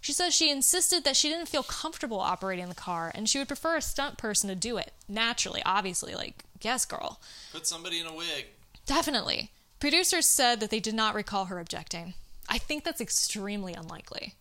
[0.00, 3.48] She says she insisted that she didn't feel comfortable operating the car and she would
[3.48, 4.94] prefer a stunt person to do it.
[5.10, 7.20] Naturally, obviously, like, yes, girl.
[7.52, 8.46] Put somebody in a wig.
[8.86, 9.50] Definitely.
[9.78, 12.14] Producers said that they did not recall her objecting.
[12.48, 14.36] I think that's extremely unlikely.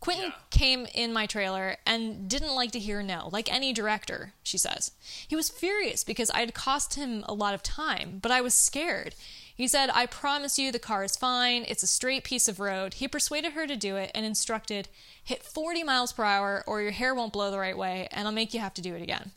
[0.00, 0.34] Quentin Yeah.
[0.50, 4.92] came in my trailer and didn't like to hear no, like any director, she says.
[5.28, 8.54] He was furious because I had cost him a lot of time, but I was
[8.54, 9.14] scared.
[9.54, 12.94] He said, I promise you the car is fine, it's a straight piece of road.
[12.94, 14.88] He persuaded her to do it and instructed,
[15.22, 18.32] hit 40 miles per hour or your hair won't blow the right way and I'll
[18.32, 19.32] make you have to do it again.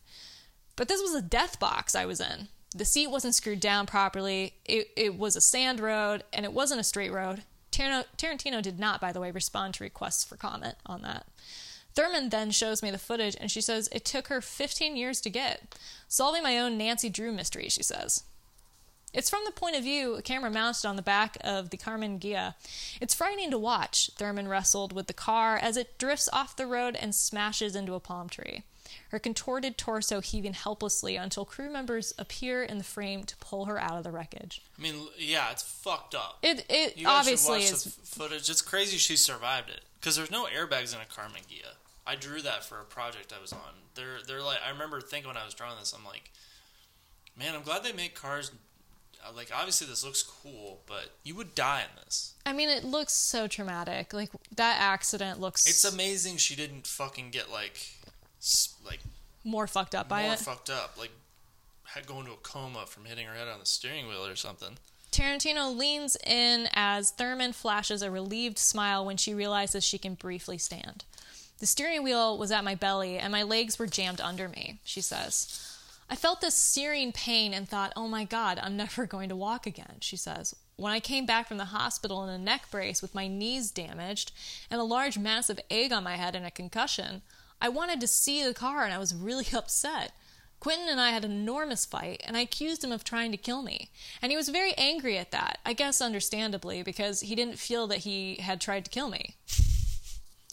[0.78, 2.48] But this was a death box I was in.
[2.76, 4.54] The seat wasn't screwed down properly.
[4.66, 7.44] It, it was a sand road, and it wasn't a straight road.
[7.74, 11.26] Tarantino, did not, by the way, respond to requests for comment on that.
[11.96, 15.30] Thurman then shows me the footage, and she says it took her 15 years to
[15.30, 15.78] get.
[16.08, 18.24] Solving my own Nancy Drew mystery, she says.
[19.14, 22.20] It's from the point of view, a camera mounted on the back of the Karmann
[22.20, 22.56] Ghia.
[23.00, 24.10] It's frightening to watch.
[24.16, 28.00] Thurman wrestled with the car as it drifts off the road and smashes into a
[28.00, 28.64] palm tree.
[29.10, 33.80] Her contorted torso heaving helplessly until crew members appear in the frame to pull her
[33.80, 34.62] out of the wreckage.
[34.78, 36.40] I mean, yeah, it's fucked up.
[36.42, 38.50] It it You obviously is footage.
[38.50, 41.76] It's crazy she survived it because there's no airbags in a Karmann Ghia.
[42.06, 43.60] I drew that for a project I was on.
[43.96, 46.32] They're they're like I remember thinking when I was drawing this, I'm like,
[47.38, 48.52] man, I'm glad they make cars.
[49.26, 52.34] uh, Like obviously this looks cool, but you would die in this.
[52.46, 54.12] I mean it looks so traumatic.
[54.14, 57.80] Like that accident looks It's amazing she didn't fucking get like
[58.86, 59.00] like
[59.44, 60.40] more fucked up by more it.
[60.40, 61.12] fucked up, like
[61.84, 64.78] had go into a coma from hitting her head on the steering wheel or something.
[65.12, 70.58] Tarantino leans in as Thurman flashes a relieved smile when she realizes she can briefly
[70.58, 71.06] stand.
[71.60, 75.02] The steering wheel was at my belly and my legs were jammed under me, she
[75.02, 75.70] says.
[76.10, 79.68] I felt this searing pain and thought, oh my god, I'm never going to walk
[79.68, 80.56] again, she says.
[80.76, 84.32] When I came back from the hospital in a neck brace with my knees damaged
[84.72, 87.22] and a large mass of egg on my head and a concussion,
[87.64, 90.12] I wanted to see the car and I was really upset.
[90.60, 93.64] Quentin and I had an enormous fight, and I accused him of trying to kill
[93.64, 93.90] me.
[94.22, 97.98] And he was very angry at that, I guess understandably, because he didn't feel that
[98.00, 99.36] he had tried to kill me.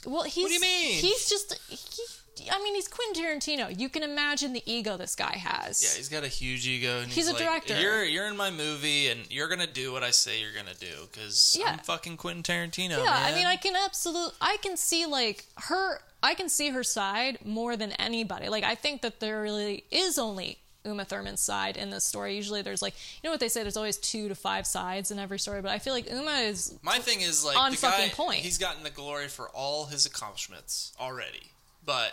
[0.04, 0.48] Well, he's.
[0.48, 1.00] do you mean?
[1.00, 1.56] He's just.
[1.68, 3.78] He, I mean, he's Quentin Tarantino.
[3.78, 5.80] You can imagine the ego this guy has.
[5.80, 7.02] Yeah, he's got a huge ego.
[7.02, 7.78] And He's a like, director.
[7.80, 11.06] You're you're in my movie, and you're gonna do what I say you're gonna do
[11.12, 11.72] because Yeah.
[11.72, 12.98] I'm fucking Quentin Tarantino.
[13.04, 16.82] Yeah, I mean, I can absolutely, I can see like her, I can see her
[16.82, 18.48] side more than anybody.
[18.48, 22.36] Like, I think that there really is only Uma Thurman's side in this story.
[22.36, 23.62] Usually, there's like, you know what they say?
[23.62, 26.78] There's always two to five sides in every story, but I feel like Uma is
[26.82, 28.40] My thing is like On the fucking guy, point.
[28.40, 31.52] He's gotten the glory for all his accomplishments already,
[31.84, 32.12] but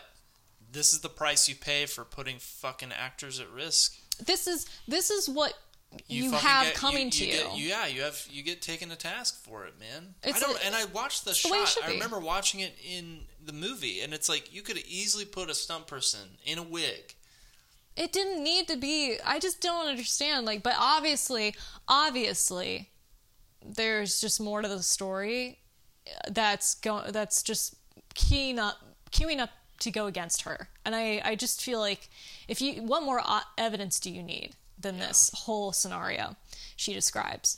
[0.72, 3.95] this is the price you pay for putting fucking actors at risk.
[4.26, 5.53] this is this is what
[6.07, 7.31] you, fucking have get- coming to you.
[7.33, 10.15] Get, yeah, you have you get taken to task for it, man.
[10.23, 11.77] It's I don't, a- and I watched the the shot.
[11.85, 15.53] I remember watching it in the movie, and it's like you could easily put a
[15.53, 17.15] stunt person in a wig.
[17.95, 21.55] it didn't need to be i just don't understand like but obviously
[21.87, 22.89] obviously
[23.65, 25.57] there's just more to the story
[26.07, 27.75] uh, that's going that's just
[28.13, 28.75] keying up
[29.11, 32.09] queuing up to go against her and i i just feel like
[32.47, 33.21] if you what more
[33.57, 36.36] evidence do you need than this whole scenario
[36.75, 37.57] she describes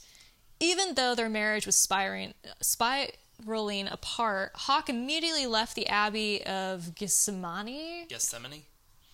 [0.60, 8.06] even though their marriage was spiraling, spiraling apart, Hawke immediately left the Abbey of Gethsemani
[8.08, 8.62] Gethsemani.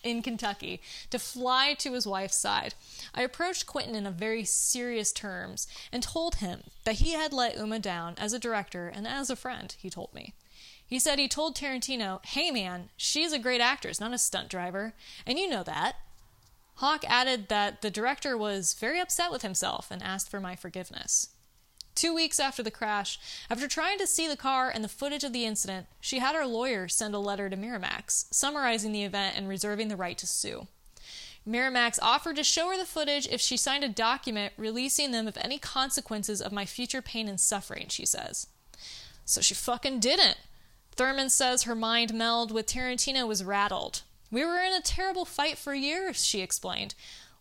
[0.03, 2.75] in Kentucky to fly to his wife's side.
[3.15, 7.57] I approached Quentin in a very serious terms and told him that he had let
[7.57, 10.35] Uma down as a director and as a friend, he told me.
[10.85, 14.95] He said he told Tarantino, Hey man, she's a great actress, not a stunt driver,
[15.25, 15.97] and you know that.
[16.77, 21.31] Hawke added that the director was very upset with himself and asked for my forgiveness.
[21.95, 23.19] Two weeks after the crash,
[23.49, 26.45] after trying to see the car and the footage of the incident, she had her
[26.45, 30.67] lawyer send a letter to Miramax summarizing the event and reserving the right to sue.
[31.49, 35.39] Miramax offered to show her the footage if she signed a document releasing them of
[35.41, 38.49] any consequences of my future pain and suffering, she says.
[39.25, 40.37] So she fucking didn't.
[40.97, 44.03] Thurman says her mind meld with Tarantino was rattled.
[44.31, 46.95] We were in a terrible fight for years, she explained.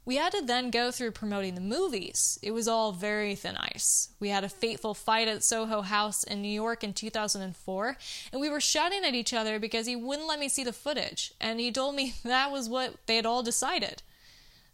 [0.05, 2.37] We had to then go through promoting the movies.
[2.43, 4.09] It was all very thin ice.
[4.19, 7.97] We had a fateful fight at Soho House in New York in 2004,
[8.31, 11.33] and we were shouting at each other because he wouldn't let me see the footage,
[11.41, 14.03] and he told me that was what they had all decided.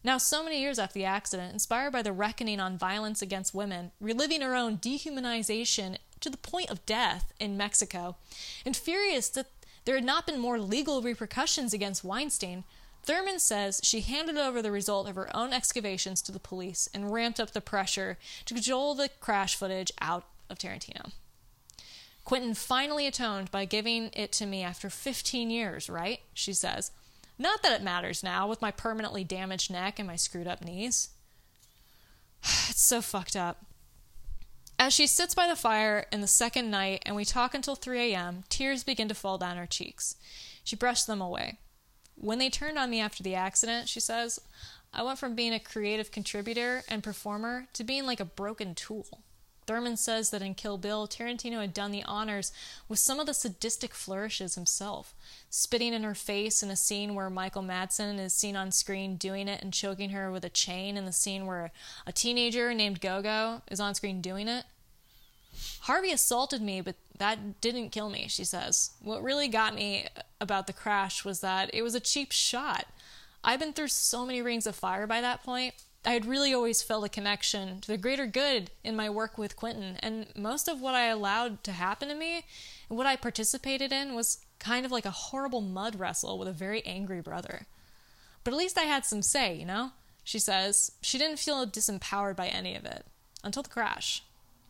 [0.04, 3.92] Now, so many years after the accident, inspired by the reckoning on violence against women,
[4.02, 8.18] reliving her own dehumanization to the point of death in Mexico,
[8.66, 9.48] and furious that
[9.86, 12.64] there had not been more legal repercussions against Weinstein,
[13.04, 17.12] Thurman says she handed over the result of her own excavations to the police and
[17.12, 21.12] ramped up the pressure to cajole the crash footage out of Tarantino.
[22.24, 26.20] Quentin finally atoned by giving it to me after 15 years, right?
[26.34, 26.92] She says.
[27.40, 31.10] Not that it matters now with my permanently damaged neck and my screwed up knees.
[32.70, 33.66] It's so fucked up.
[34.84, 38.00] As she sits by the fire in the second night and we talk until 3
[38.14, 40.16] a.m., tears begin to fall down her cheeks.
[40.64, 41.60] She brushed them away.
[42.16, 44.40] When they turned on me after the accident, she says,
[44.92, 49.20] I went from being a creative contributor and performer to being like a broken tool.
[49.68, 52.52] Thurman says that in Kill Bill, Tarantino had done the honors
[52.90, 55.14] with some of the sadistic flourishes himself,
[55.50, 59.48] spitting in her face in a scene where Michael Madsen is seen on screen doing
[59.48, 61.72] it and choking her with a chain in the scene where
[62.06, 64.66] a teenager named Gogo is on screen doing it.
[65.82, 68.92] Harvey assaulted me, but that didn't kill me, she says.
[69.02, 70.08] What really got me
[70.40, 72.88] about the crash was that it was a cheap shot.
[73.44, 75.74] I'd been through so many rings of fire by that point.
[76.06, 79.56] I had really always felt a connection to the greater good in my work with
[79.56, 82.46] Quentin, and most of what I allowed to happen to me
[82.90, 86.54] and what I participated in was kind of like a horrible mud wrestle with a
[86.54, 87.68] very angry brother.
[88.44, 89.92] But at least I had some say, you know?
[90.24, 93.06] She says she didn't feel disempowered by any of it
[93.44, 94.24] until the crash.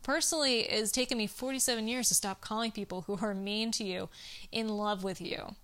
[0.04, 3.84] Personally, it has taken me 47 years to stop calling people who are mean to
[3.84, 4.10] you
[4.52, 5.56] in love with you.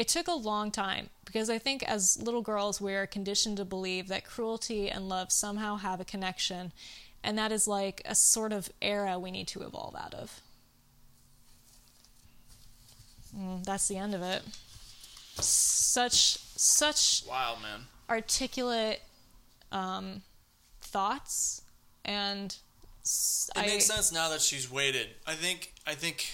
[0.00, 3.66] It took a long time because I think as little girls we are conditioned to
[3.66, 6.72] believe that cruelty and love somehow have a connection,
[7.22, 10.40] and that is like a sort of era we need to evolve out of.
[13.36, 14.42] Mm, that's the end of it.
[15.38, 17.86] Such such Wow, man.
[18.08, 19.02] articulate
[19.70, 20.22] um,
[20.80, 21.60] thoughts,
[22.06, 22.56] and
[23.04, 25.08] s- It I makes sense now that she's waited.
[25.26, 26.26] I think I think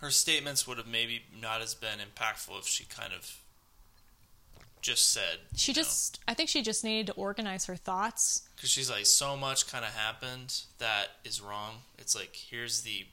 [0.00, 3.36] her statements would have maybe not as been impactful if she kind of
[4.82, 8.48] just said she just I think she just needed to organize her thoughts.
[8.56, 11.82] because she's like so much kind of happened that is wrong.
[11.98, 13.04] It's like here's the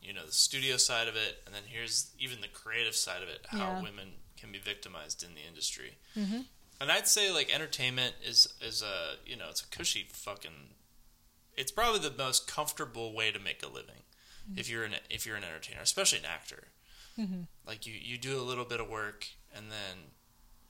[0.00, 3.28] you know the studio side of it, and then here's even the creative side of
[3.28, 3.44] it.
[3.48, 3.82] How Yeah.
[3.82, 5.94] women can be victimized in the industry.
[6.16, 6.42] Mm-hmm.
[6.80, 10.74] And I'd say like entertainment is is a you know it's a cushy fucking.
[11.56, 14.02] It's probably the most comfortable way to make a living
[14.56, 16.68] if you're an if you're an entertainer, especially an actor.
[17.18, 17.46] Mhm.
[17.66, 20.12] Like you you do a little bit of work and then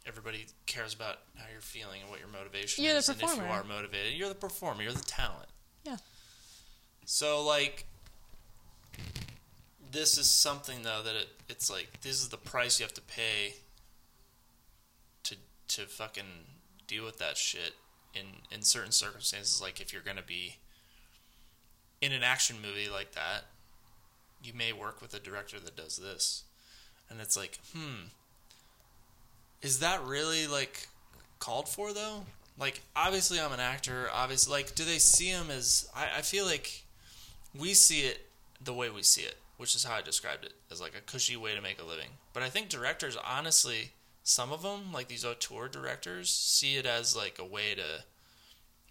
[0.07, 3.09] everybody cares about how you're feeling and what your motivation You're the is.
[3.09, 4.83] And if you are motivated, you're the performer.
[4.83, 5.49] You're the talent.
[5.85, 5.97] Yeah.
[7.07, 7.87] So like.
[9.91, 13.01] This is something though that it, it's like this is the price you have to
[13.01, 13.55] pay
[15.22, 15.37] to
[15.68, 16.47] to fucking
[16.89, 17.75] deal with that shit
[18.12, 20.57] in in certain circumstances like if you're going to be
[22.01, 23.45] in an action movie like that
[24.45, 26.45] you may work with a director that does this.
[27.11, 28.07] And it's like hmm
[29.62, 30.88] is that really like
[31.38, 32.24] called for though?
[32.59, 34.09] Like obviously i'm an actor.
[34.12, 36.84] Obviously like do they see him as i, I feel like
[37.59, 38.26] we see it
[38.62, 41.36] the way we see it which is how i described it as like a cushy
[41.36, 42.11] way to make a living.
[42.32, 43.92] But i think directors honestly
[44.22, 48.05] some of them like these auteur directors see it as like a way to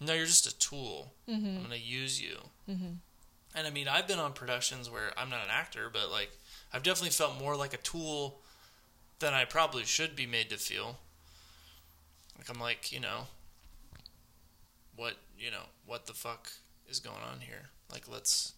[0.00, 1.12] no you're just a tool.
[1.56, 2.36] I'm gonna use you.
[2.70, 2.94] Mm-hmm.
[3.54, 6.30] And i mean i've been on productions where i'm not an actor but like
[6.72, 8.40] i've definitely felt more like a tool
[9.20, 10.98] than i probably should be made to feel.
[12.36, 13.28] Like i'm like you know
[14.96, 16.50] what you know what the fuck
[16.88, 17.70] is going on here?
[17.90, 18.52] Like let's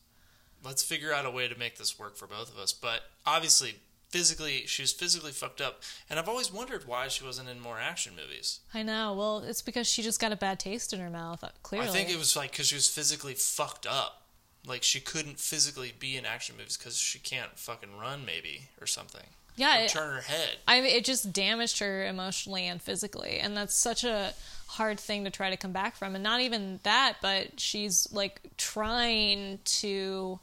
[0.64, 2.72] let's figure out a way to make this work for both of us.
[2.72, 3.76] But obviously
[4.08, 5.82] physically she was physically fucked up.
[6.08, 8.60] And i've always wondered why she wasn't in more action movies.
[8.74, 9.14] I know.
[9.14, 11.42] Well, it's because she just got a bad taste in her mouth.
[11.44, 14.25] uh, Clearly, i think it was like because she was physically fucked up
[14.66, 18.86] like she couldn't physically be in action movies because she can't fucking run maybe or
[18.86, 19.24] something
[19.56, 23.56] Yeah, it- turn her head I mean, it just damaged her emotionally and physically, and
[23.56, 24.34] that's such a
[24.68, 26.14] hard thing to try to come back from.
[26.16, 30.40] And not even that, but she's like trying to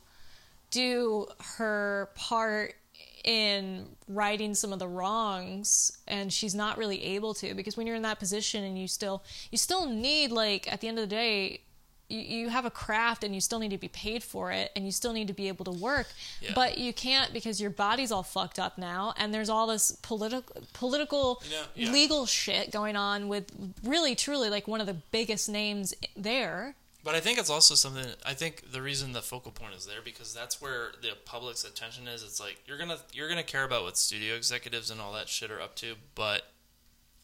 [0.71, 2.75] do her part
[3.23, 7.95] in righting some of the wrongs and she's not really able to because when you're
[7.95, 11.15] in that position and you still you still need like at the end of the
[11.15, 11.61] day
[12.09, 14.85] you, you have a craft and you still need to be paid for it and
[14.85, 16.07] you still need to be able to work
[16.41, 16.51] Yeah.
[16.53, 20.61] but you can't because your body's all fucked up now and there's all this political
[20.73, 21.91] political You know, yeah.
[21.91, 23.51] legal shit going on with
[23.83, 28.05] really truly like one of the biggest names there But I think it's also something.
[28.25, 32.07] I think the reason the focal point is there because that's where the public's attention
[32.07, 32.23] is.
[32.23, 35.51] It's like you're gonna you're gonna care about what studio executives and all that shit
[35.51, 36.43] are up to, but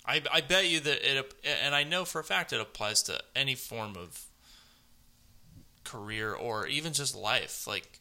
[0.06, 3.22] I I bet you that it and I know for a fact it applies to
[3.36, 4.26] any form of
[5.90, 7.66] career or even just life.
[7.68, 8.00] Like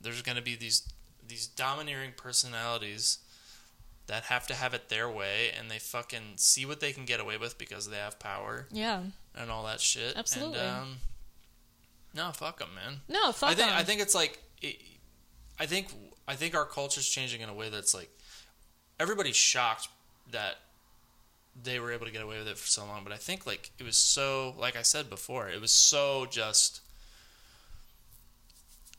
[0.00, 0.82] there's gonna be these
[1.26, 3.18] these domineering personalities
[4.06, 7.20] that have to have it their way and they fucking see what they can get
[7.20, 9.02] away with because they have power yeah
[9.34, 10.16] and all that shit.
[10.16, 10.58] Absolutely.
[10.58, 10.96] And, um,
[12.14, 13.00] no, fuck them, man.
[13.08, 13.76] no fuck I think 'em.
[13.76, 14.76] I think it's like it,
[15.60, 15.88] I think
[16.26, 18.08] I think our culture's changing in a way that's like
[18.98, 19.88] everybody's shocked
[20.32, 20.56] that
[21.62, 23.70] they were able to get away with it for so long, but I think like
[23.78, 26.80] it was so like I said before, it was so just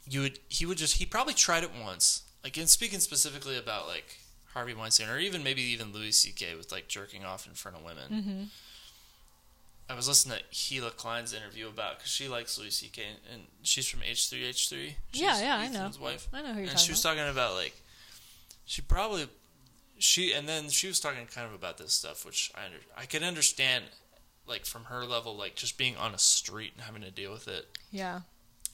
[0.10, 2.24] you would he would just he probably tried it once.
[2.44, 4.18] Like in speaking specifically about like
[4.54, 6.56] Harvey Weinstein or even maybe even Louis C.K.
[6.56, 8.12] with like jerking off in front of women.
[8.12, 8.44] Mm-hmm.
[9.92, 13.02] I was listening to Hila Klein's interview about because she likes Louis C.K.
[13.32, 14.96] and she's from H three H three.
[15.14, 15.80] Yeah, yeah, I know.
[15.80, 16.28] Ethan's wife.
[16.34, 17.16] I know who you're and she was about.
[17.16, 17.80] talking about like
[18.66, 19.28] she probably
[19.98, 23.06] she and then she was talking kind of about this stuff, which I under, I
[23.06, 23.86] could understand
[24.48, 27.48] like from her level, like just being on a street and having to deal with
[27.48, 28.22] it, yeah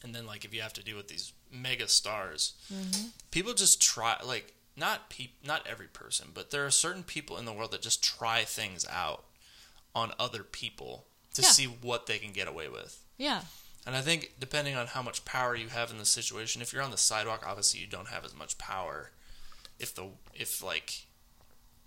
[0.02, 3.08] and then like if you have to deal with these mega stars, Mm-hmm.
[3.30, 7.44] people just try like not peop, not every person, but there are certain people in
[7.46, 9.24] the world that just try things out
[9.94, 11.48] on other people to Yeah.
[11.48, 13.02] see what they can get away with.
[13.16, 13.42] yeah
[13.86, 16.82] And I think depending on how much power you have in the situation, if you're
[16.82, 19.10] on the sidewalk, obviously you don't have as much power
[19.78, 21.06] if the if like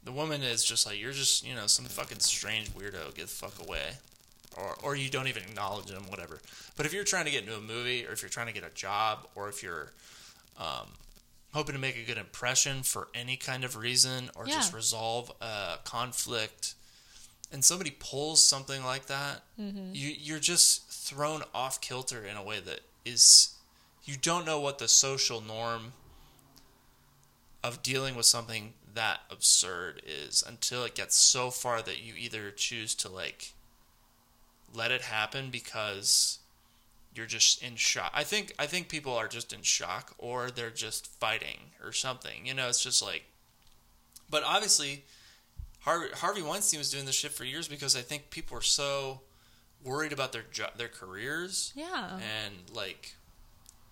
[0.03, 3.27] the woman is just like you're just you know some fucking strange weirdo, get the
[3.27, 3.97] fuck away,
[4.57, 6.39] or or you don't even acknowledge them, whatever.
[6.75, 8.63] But if you're trying to get into a movie, or if you're trying to get
[8.63, 9.91] a job, or if you're
[10.57, 10.87] um,
[11.53, 15.77] hoping to make a good impression for any kind of reason, or just resolve a
[15.83, 16.75] conflict,
[17.51, 19.41] and somebody pulls something like that,
[19.93, 23.55] you you're just thrown off kilter in a way that is
[24.05, 25.93] you don't know what the social norm
[27.63, 32.49] of dealing with something that absurd is until it gets so far that you either
[32.51, 33.53] choose to like
[34.73, 36.39] let it happen because
[37.15, 38.11] you're just in shock.
[38.13, 42.45] I think I think people are just in shock or they're just fighting or something.
[42.45, 43.23] You know, it's just like
[44.29, 45.03] but obviously
[45.81, 49.21] Harvey, Harvey Weinstein was doing this shit for years because I think people were so
[49.83, 52.19] worried about their jo- their careers Yeah.
[52.43, 53.15] and like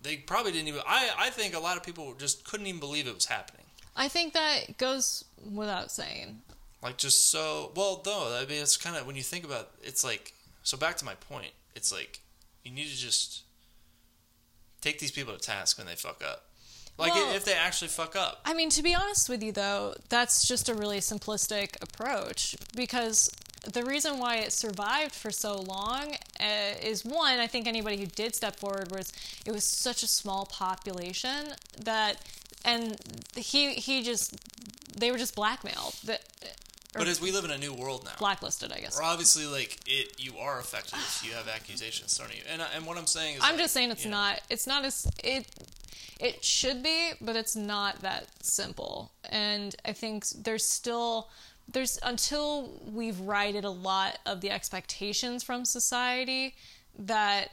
[0.01, 3.07] they probably didn't even I I think a lot of people just couldn't even believe
[3.07, 3.63] it was happening.
[3.95, 6.41] I think that goes without saying.
[6.83, 10.03] Like just so well though, I mean it's kind of when you think about it's
[10.03, 10.33] like
[10.67, 11.51] so back to my point.
[11.77, 12.19] It's like
[12.65, 13.43] you need to just
[14.81, 16.43] take these people to task when they fuck up.
[16.97, 18.41] Like Well- if they actually fuck up.
[18.43, 23.29] I mean, to be honest with you, though, that's just a really simplistic approach because
[23.63, 28.05] the reason why it survived for so long uh, is one, I think anybody who
[28.05, 29.13] did step forward was
[29.45, 32.25] it was such a small population that,
[32.65, 32.97] and
[33.37, 34.35] he he just
[34.97, 36.23] they were just blackmailed that
[36.97, 38.11] But as we live in a new world now.
[38.19, 38.99] blacklisted, I guess.
[38.99, 42.43] Or obviously, like it, you are affected if you have accusations thrown at you.
[42.51, 44.67] And and what I'm saying is, I'm like, just saying it's you know, not it's
[44.67, 45.47] not as it
[46.19, 49.11] it should be, but it's not that simple.
[49.29, 51.29] And I think there's still
[51.71, 56.55] there's until we've righted a lot of the expectations from society
[56.97, 57.49] that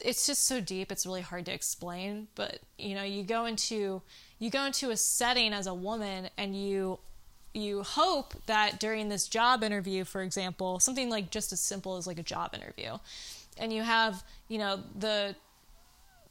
[0.00, 4.02] it's just so deep it's really hard to explain but you know you go into
[4.40, 6.98] you go into a setting as a woman and you
[7.54, 12.06] you hope that during this job interview for example something like just as simple as
[12.06, 12.96] like a job interview
[13.58, 15.34] and you have you know the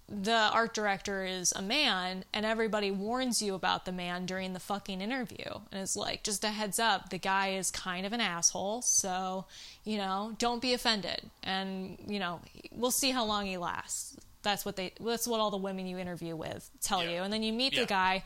[0.09, 4.59] the art director is a man and everybody warns you about the man during the
[4.59, 8.19] fucking interview and it's like just a heads up the guy is kind of an
[8.19, 9.45] asshole so
[9.85, 12.41] you know don't be offended and you know
[12.73, 15.97] we'll see how long he lasts that's what they that's what all the women you
[15.97, 17.11] interview with tell Yeah.
[17.11, 17.81] you and then you meet Yeah.
[17.81, 18.23] the guy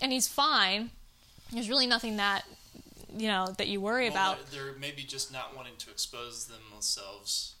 [0.00, 0.90] and he's fine
[1.52, 2.44] there's really nothing that
[3.16, 7.54] you know that you worry well, about They're, maybe just not wanting to expose themselves.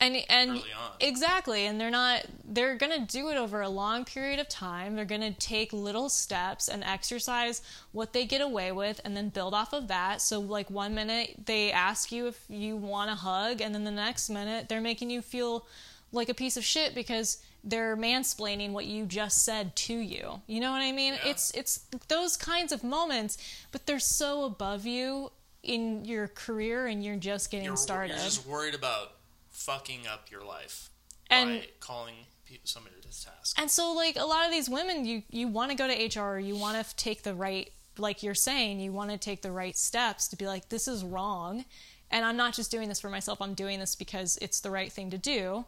[0.00, 0.92] and and early on.
[1.00, 4.94] exactly and they're not they're going to do it over a long period of time
[4.96, 7.62] they're going to take little steps and exercise
[7.92, 11.34] what they get away with and then build off of that so like one minute
[11.46, 15.10] they ask you if you want a hug and then the next minute they're making
[15.10, 15.66] you feel
[16.12, 20.60] like a piece of shit because they're mansplaining what you just said to you you
[20.60, 21.30] know what i mean Yeah.
[21.30, 23.38] it's it's those kinds of moments
[23.72, 28.24] but they're so above you in your career and you're just getting You're, started you're
[28.24, 29.12] just worried about
[29.50, 30.90] fucking up your life
[31.30, 32.14] And- by calling
[32.62, 33.58] somebody to task.
[33.58, 36.38] And so, like a lot of these women, you you want to go to HR,
[36.38, 39.76] you want to take the right, like you're saying, you want to take the right
[39.76, 41.64] steps to be like, this is wrong,
[42.12, 43.40] and I'm not just doing this for myself.
[43.42, 45.64] I'm doing this because it's the right thing to do.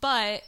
[0.00, 0.44] But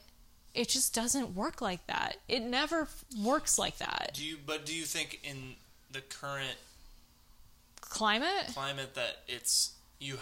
[0.56, 2.16] it just doesn't work like that.
[2.28, 4.12] It never f- works like that.
[4.14, 4.36] Do you?
[4.44, 5.54] But do you think in
[5.92, 6.56] the current
[7.80, 8.48] Climate.
[8.52, 10.18] climate that it's you?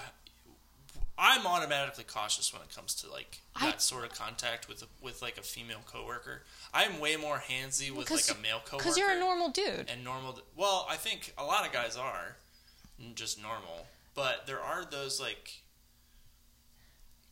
[1.16, 5.22] I'm automatically cautious when it comes to like I- that sort of contact with with
[5.22, 6.42] like a female coworker.
[6.72, 8.78] I'm way more handsy with like a male coworker.
[8.84, 9.88] Because you're a normal dude.
[9.88, 10.38] and normal.
[10.56, 12.36] Well, I think a lot of guys are
[13.14, 15.52] just normal, but there are those like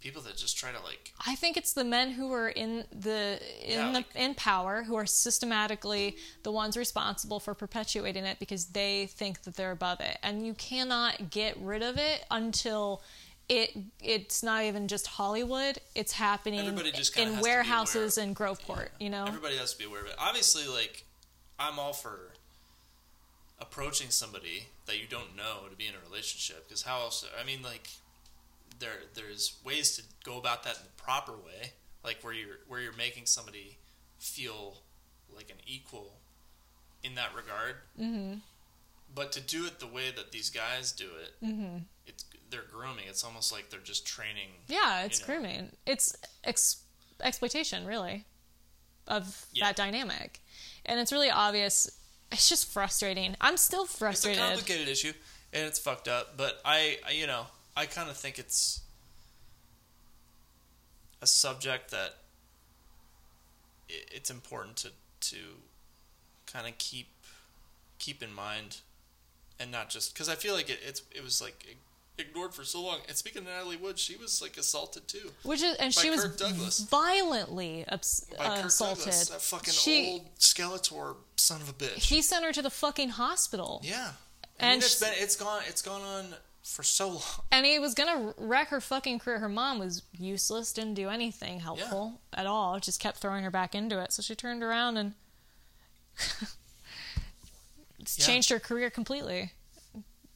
[0.03, 3.41] people that just try to like I think it's the men who are in the
[3.63, 8.39] in Yeah, the like- in power who are systematically the ones responsible for perpetuating it
[8.39, 13.03] because they think that they're above it, and you cannot get rid of it until
[13.49, 18.35] it it's not even just Hollywood; it's happening in has to be aware warehouses in
[18.35, 18.89] Groveport.
[18.99, 20.15] You know, everybody has to be aware of it.
[20.19, 21.05] Obviously, like
[21.59, 22.33] I'm all for
[23.61, 27.25] approaching somebody that you don't know to be in a relationship because how else?
[27.41, 27.89] I mean, like
[28.83, 31.73] there there's ways to go about that in the proper way,
[32.05, 33.79] like where you're where you're making somebody
[34.19, 34.83] feel
[35.35, 36.19] like an equal
[37.03, 37.77] in that regard.
[37.99, 38.39] Mm-hmm.
[39.15, 41.79] But to do it the way that these guys do it, mm-hmm.
[42.07, 43.05] it's they're grooming.
[43.09, 44.51] It's almost like they're just training.
[44.69, 45.27] yeah, it's know.
[45.27, 45.73] grooming.
[45.87, 46.83] It's ex-
[47.23, 48.27] exploitation, really,
[49.07, 49.67] of Yeah.
[49.67, 50.41] that dynamic,
[50.85, 51.91] and it's really obvious.
[52.31, 53.37] It's just frustrating.
[53.41, 54.43] I'm still frustrated.
[54.43, 55.13] It's a complicated issue,
[55.53, 56.37] and it's fucked up.
[56.37, 57.47] But I, I you know,
[57.77, 58.81] I kind of think it's
[61.21, 62.15] a subject that
[63.89, 64.89] it's important to
[65.21, 65.37] to
[66.47, 67.09] kind of keep
[67.99, 68.79] keep in mind,
[69.61, 71.77] and not just because I feel like it, it's it was like
[72.19, 72.99] ignored for so long.
[73.09, 75.31] And speaking of Natalie Wood, she was like assaulted too.
[75.45, 76.81] Which is, and By she was Douglas.
[76.81, 77.95] violently By
[78.45, 78.99] uh, Kirk assaulted.
[79.05, 82.05] Douglas, that fucking She- old Skeletor son of a bitch.
[82.05, 84.11] He sent her to the fucking hospital, yeah,
[84.61, 87.23] I And mean, it's sh- been it's gone it's gone on for so long.
[87.51, 89.39] and he was gonna wreck her fucking career.
[89.41, 92.79] Her mom was useless, didn't do anything helpful at all.
[92.81, 94.13] Just kept throwing her back into it.
[94.13, 95.15] So she turned around and
[97.99, 98.27] it's Yeah.
[98.27, 99.53] changed her career completely.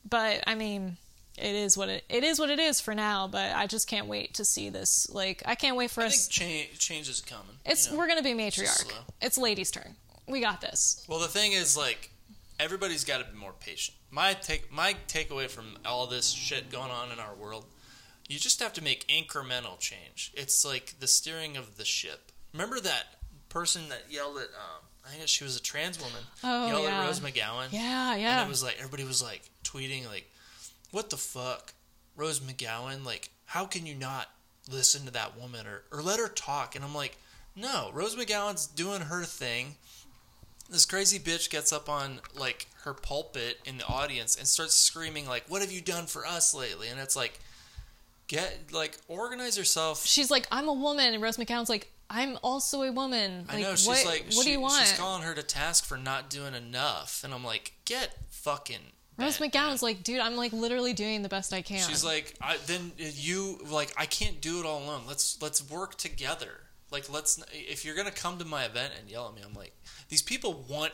[0.08, 0.96] But I mean,
[1.36, 3.26] it is what it it is what it is for now.
[3.28, 5.08] But I just can't wait to see this.
[5.10, 6.26] Like I can't wait for I us.
[6.28, 7.46] think change change is coming.
[7.64, 7.98] It's you know?
[7.98, 8.66] we're gonna be matriarch.
[8.86, 8.94] slow.
[9.20, 9.96] It's ladies' turn.
[10.28, 11.04] We got this.
[11.08, 12.10] Well, the thing is, like,
[12.58, 13.96] everybody's got to be more patient.
[14.10, 17.66] My take, my takeaway from all this shit going on in our world,
[18.28, 20.32] you just have to make incremental change.
[20.34, 22.32] It's like the steering of the ship.
[22.52, 23.04] Remember that
[23.48, 24.44] person that yelled at?
[24.44, 26.22] Um, I think she was a trans woman.
[26.42, 27.02] Oh, yelled yeah.
[27.02, 27.68] at Rose McGowan.
[27.70, 28.40] Yeah, yeah.
[28.40, 30.30] And it was like everybody was like tweeting like,
[30.90, 31.74] "What the fuck,
[32.16, 33.04] Rose McGowan?
[33.04, 34.28] Like, how can you not
[34.70, 37.16] listen to that woman or or let her talk?" And I'm like,
[37.54, 39.76] "No, Rose McGowan's doing her thing."
[40.68, 45.26] This crazy bitch gets up on like her pulpit in the audience and starts screaming
[45.28, 47.38] like, "What have you done for us lately?" And it's like,
[48.28, 50.04] get like organize yourself.
[50.06, 53.46] She's like, I'm a woman, and Rose McGowan's like, I'm also a woman.
[53.48, 54.86] Like, I know she's what, like, what she- do you want?
[54.86, 58.92] She's calling her to task for not doing enough, and I'm like, get fucking.
[59.18, 59.90] Rose bent, McGowan's man.
[59.90, 61.86] like, dude, I'm like literally doing the best I can.
[61.88, 65.02] She's like, I, then uh, you like, I can't do it all alone.
[65.08, 66.60] Let's let's work together.
[66.90, 69.72] Like, let's if you're gonna come to my event and yell at me, I'm like,
[70.08, 70.92] these people want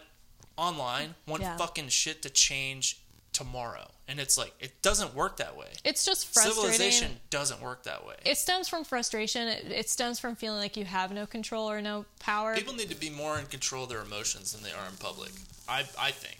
[0.56, 1.56] online want Yeah.
[1.56, 2.98] fucking shit to change
[3.32, 5.68] tomorrow, and it's like it doesn't work that way.
[5.84, 6.54] it's just frustrating.
[6.72, 8.16] Civilization doesn't work that way.
[8.26, 9.48] It stems from frustration.
[9.48, 12.54] It, it stems from feeling like you have no control or no power.
[12.54, 15.30] People need to be more in control of their emotions than they are in public.
[15.68, 16.38] I I think.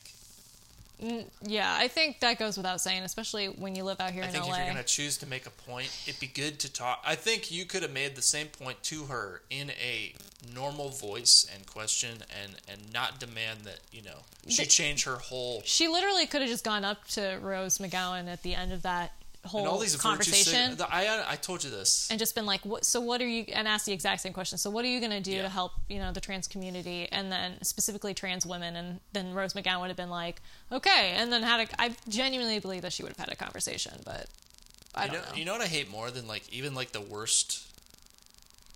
[1.03, 4.26] Mm, yeah, I think that goes without saying, especially when you live out here I
[4.26, 4.53] in think LA.
[4.53, 7.03] if you're gonna choose to make a point, it'd be good to talk.
[7.05, 10.12] I think you could have made the same point to her in a
[10.55, 15.16] normal voice and question, and and not demand that you know she The- change her
[15.16, 18.82] whole she literally could have just gone up to Rose McGowan at the end of
[18.82, 19.12] that
[19.45, 20.76] whole and all these conversation.
[20.76, 22.09] sig- I I told you this.
[22.11, 24.57] and just been like, what, so what are you, and asked the exact same question.
[24.59, 25.43] So what are you going to do Yeah.
[25.43, 28.76] to help, you know, the trans community and then specifically trans women?
[28.76, 30.40] And then Rose McGowan would have been like,
[30.70, 31.14] okay.
[31.16, 34.26] And then had a, I genuinely believe that she would have had a conversation, but
[34.95, 35.36] I you don't know, know.
[35.36, 37.66] you know what I hate more than like even like the worst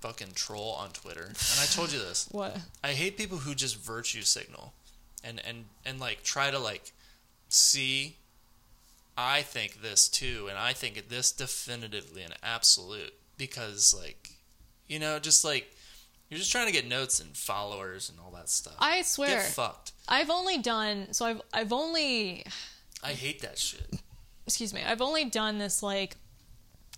[0.01, 1.27] fucking troll on Twitter.
[1.27, 2.29] And I told you this.
[2.33, 2.57] what?
[2.83, 4.73] I hate people who just virtue signal
[5.23, 6.93] and and and like try to like
[7.49, 8.17] see
[9.19, 14.31] I think this too and I think this definitively and absolute because like
[14.89, 15.73] you know just like
[16.29, 18.75] you're just trying to get notes and followers and all that stuff.
[18.81, 19.93] I swear, Get fucked.
[20.09, 22.45] I've only done, so I've, I've only,
[23.01, 24.01] I hate that shit.
[24.45, 26.17] excuse me, I've only done this like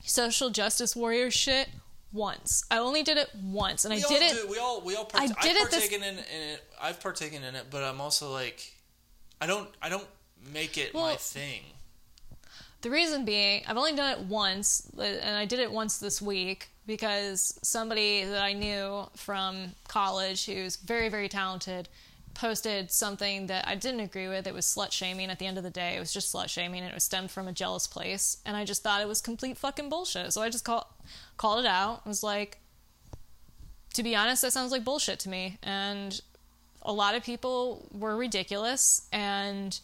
[0.02, 1.68] social justice warrior shit
[2.10, 2.64] once.
[2.70, 4.42] I only did it once and We I did it.
[4.42, 6.64] do, we all we all I part- did I've it this- in, in it.
[6.80, 8.72] I've partaken in it, but I'm also like
[9.42, 10.06] I don't I don't
[10.54, 11.60] make it my thing.
[12.80, 16.22] The reason being, I've only done it once, uh, and I did it once this
[16.22, 21.88] week because somebody that I knew from college who's very, very talented
[22.34, 24.46] posted something that I didn't agree with.
[24.46, 25.96] It was slut shaming at the end of the day.
[25.96, 28.38] It was just slut shaming, and it was stemmed from a jealous place.
[28.46, 30.32] And I just thought it was complete fucking bullshit.
[30.32, 30.94] So I just call,
[31.36, 32.02] called it out.
[32.06, 32.58] I was like,
[33.94, 35.58] to be honest, that sounds like bullshit to me.
[35.64, 36.20] And
[36.82, 39.78] a lot of people were ridiculous and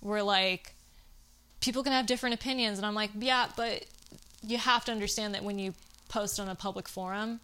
[0.00, 0.74] were like,
[1.60, 2.78] people can have different opinions.
[2.78, 3.84] And i'm like yeah but
[4.46, 5.74] you have to understand that when you
[6.08, 7.40] post on a public forum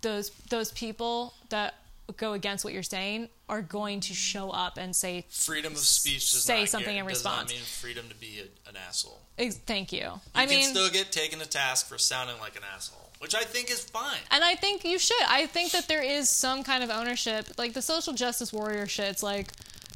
[0.00, 1.74] those those people that
[2.16, 6.32] go against what you're saying are going to show up and say Freedom of speech
[6.32, 9.20] does Say not something guar- in does not mean freedom to be a, an asshole.
[9.38, 12.56] "Ex- thank you, You i can mean still get taken to task for sounding like
[12.56, 14.20] an asshole, which I think is fine.
[14.30, 15.22] and i think you should.
[15.28, 17.46] I think that there is some kind of ownership.
[17.58, 19.48] Like the social justice warrior shit it's like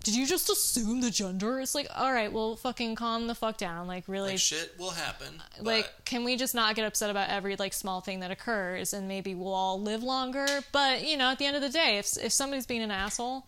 [0.03, 3.57] did you just assume the gender it's like all right well fucking calm the fuck
[3.57, 5.41] down like really Like shit will happen.
[5.59, 8.93] But like can we just not get upset about every like small thing that occurs
[8.93, 11.99] and maybe we'll all live longer but you know at the end of the day
[11.99, 13.47] if if somebody's being an asshole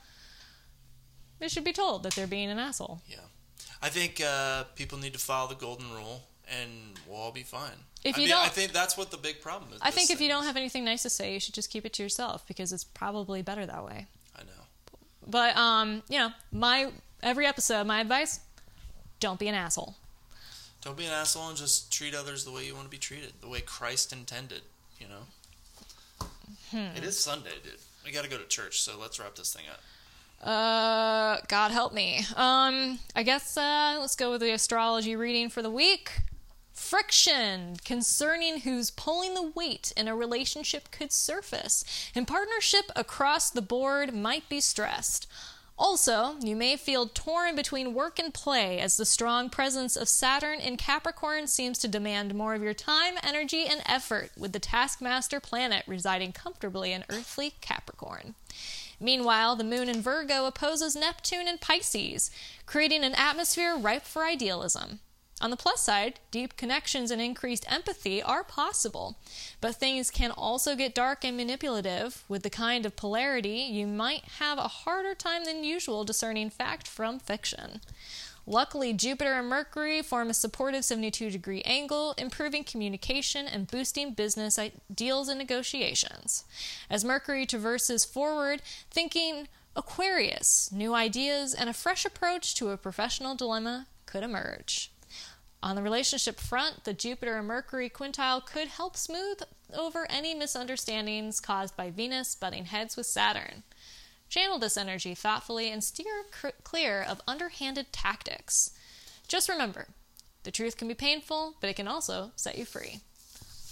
[1.40, 3.16] they should be told that they're being an asshole yeah,
[3.82, 6.22] I think uh, people need to follow the golden rule,
[6.61, 6.70] and
[7.07, 7.72] we'll all be fine.
[8.02, 9.78] If I you mean, don't- I think that's what the big problem is.
[9.82, 11.92] i think if you don't have anything nice to say you should just keep it
[11.94, 14.13] to yourself because it's probably better that way I.
[15.27, 16.91] but um you know my
[17.22, 18.41] every episode my advice
[19.20, 19.95] don't be an asshole
[20.83, 23.33] Don't be an asshole and just treat others the way you want to be treated,
[23.41, 24.61] the way Christ intended.
[25.01, 26.27] You know.
[26.70, 26.95] Hmm.
[26.95, 27.81] It is Sunday, dude.
[28.05, 29.81] We got to go to church, so let's wrap this thing up.
[30.47, 32.18] Uh, God help me.
[32.37, 36.11] Um, I guess uh, let's go with the astrology reading for the week.
[36.75, 43.62] Friction concerning who's pulling the weight in a relationship could surface, and partnership across the
[43.62, 45.29] board might be stressed.
[45.79, 50.61] Also, you may feel torn between work and play as the strong presence of Saturn
[50.61, 55.41] in Capricorn seems to demand more of your time, energy, and effort, with the taskmaster
[55.41, 58.35] planet residing comfortably in earthly Capricorn.
[59.01, 62.31] Meanwhile, the moon in Virgo opposes Neptune in Pisces,
[62.66, 65.01] creating an atmosphere ripe for idealism.
[65.41, 69.18] On the plus side, deep connections and increased empathy are possible,
[69.61, 72.24] but things can also get dark and manipulative.
[72.28, 76.87] With the kind of polarity, you might have a harder time than usual discerning fact
[76.87, 77.80] from fiction.
[78.47, 84.59] Luckily, Jupiter and Mercury form a supportive 72 degree angle, improving communication and boosting business
[84.95, 86.45] deals and negotiations.
[86.91, 88.61] As Mercury traverses forward,
[88.91, 94.93] thinking Aquarius, new ideas and a fresh approach to a professional dilemma could emerge.
[95.64, 99.40] On the relationship front, the Jupiter and Mercury quintile could help smooth
[99.74, 103.62] over any misunderstandings caused by Venus butting heads with Saturn.
[104.28, 106.24] Channel this energy thoughtfully and steer
[106.64, 108.72] clear of underhanded tactics.
[109.26, 109.86] Just remember,
[110.42, 113.00] the truth can be painful, but it can also set you free.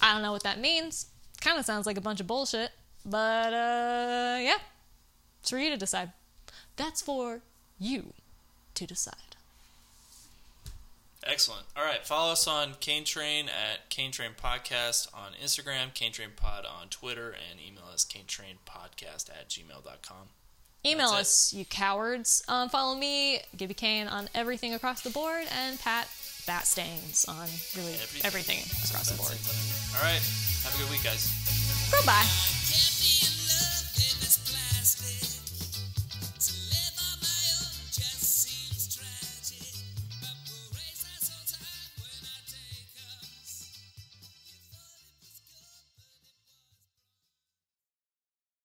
[0.01, 1.09] I don't know what that means.
[1.43, 2.71] Kind of sounds like a bunch of bullshit,
[3.05, 4.61] but uh, yeah,
[5.41, 6.13] it's for you to decide.
[6.77, 7.43] That's for
[7.79, 8.15] you
[8.77, 9.22] to decide.
[11.25, 11.65] Excellent.
[11.77, 12.05] All right.
[12.05, 16.89] Follow us on Cane Train at Cane Train Podcast on Instagram, Cane Train Pod on
[16.89, 20.29] Twitter, and email us Cane Train Podcast at gmail.com.
[20.85, 21.59] Email That's us, it.
[21.59, 22.43] you cowards.
[22.49, 26.09] Um, follow me, Gibby Kane, on everything across the board, and Pat
[26.45, 27.47] Bat Stains on
[27.77, 28.59] really everything, everything
[28.91, 29.39] across the board.
[29.97, 30.21] All right.
[30.65, 31.31] Have a good week, guys.
[31.93, 32.27] Goodbye.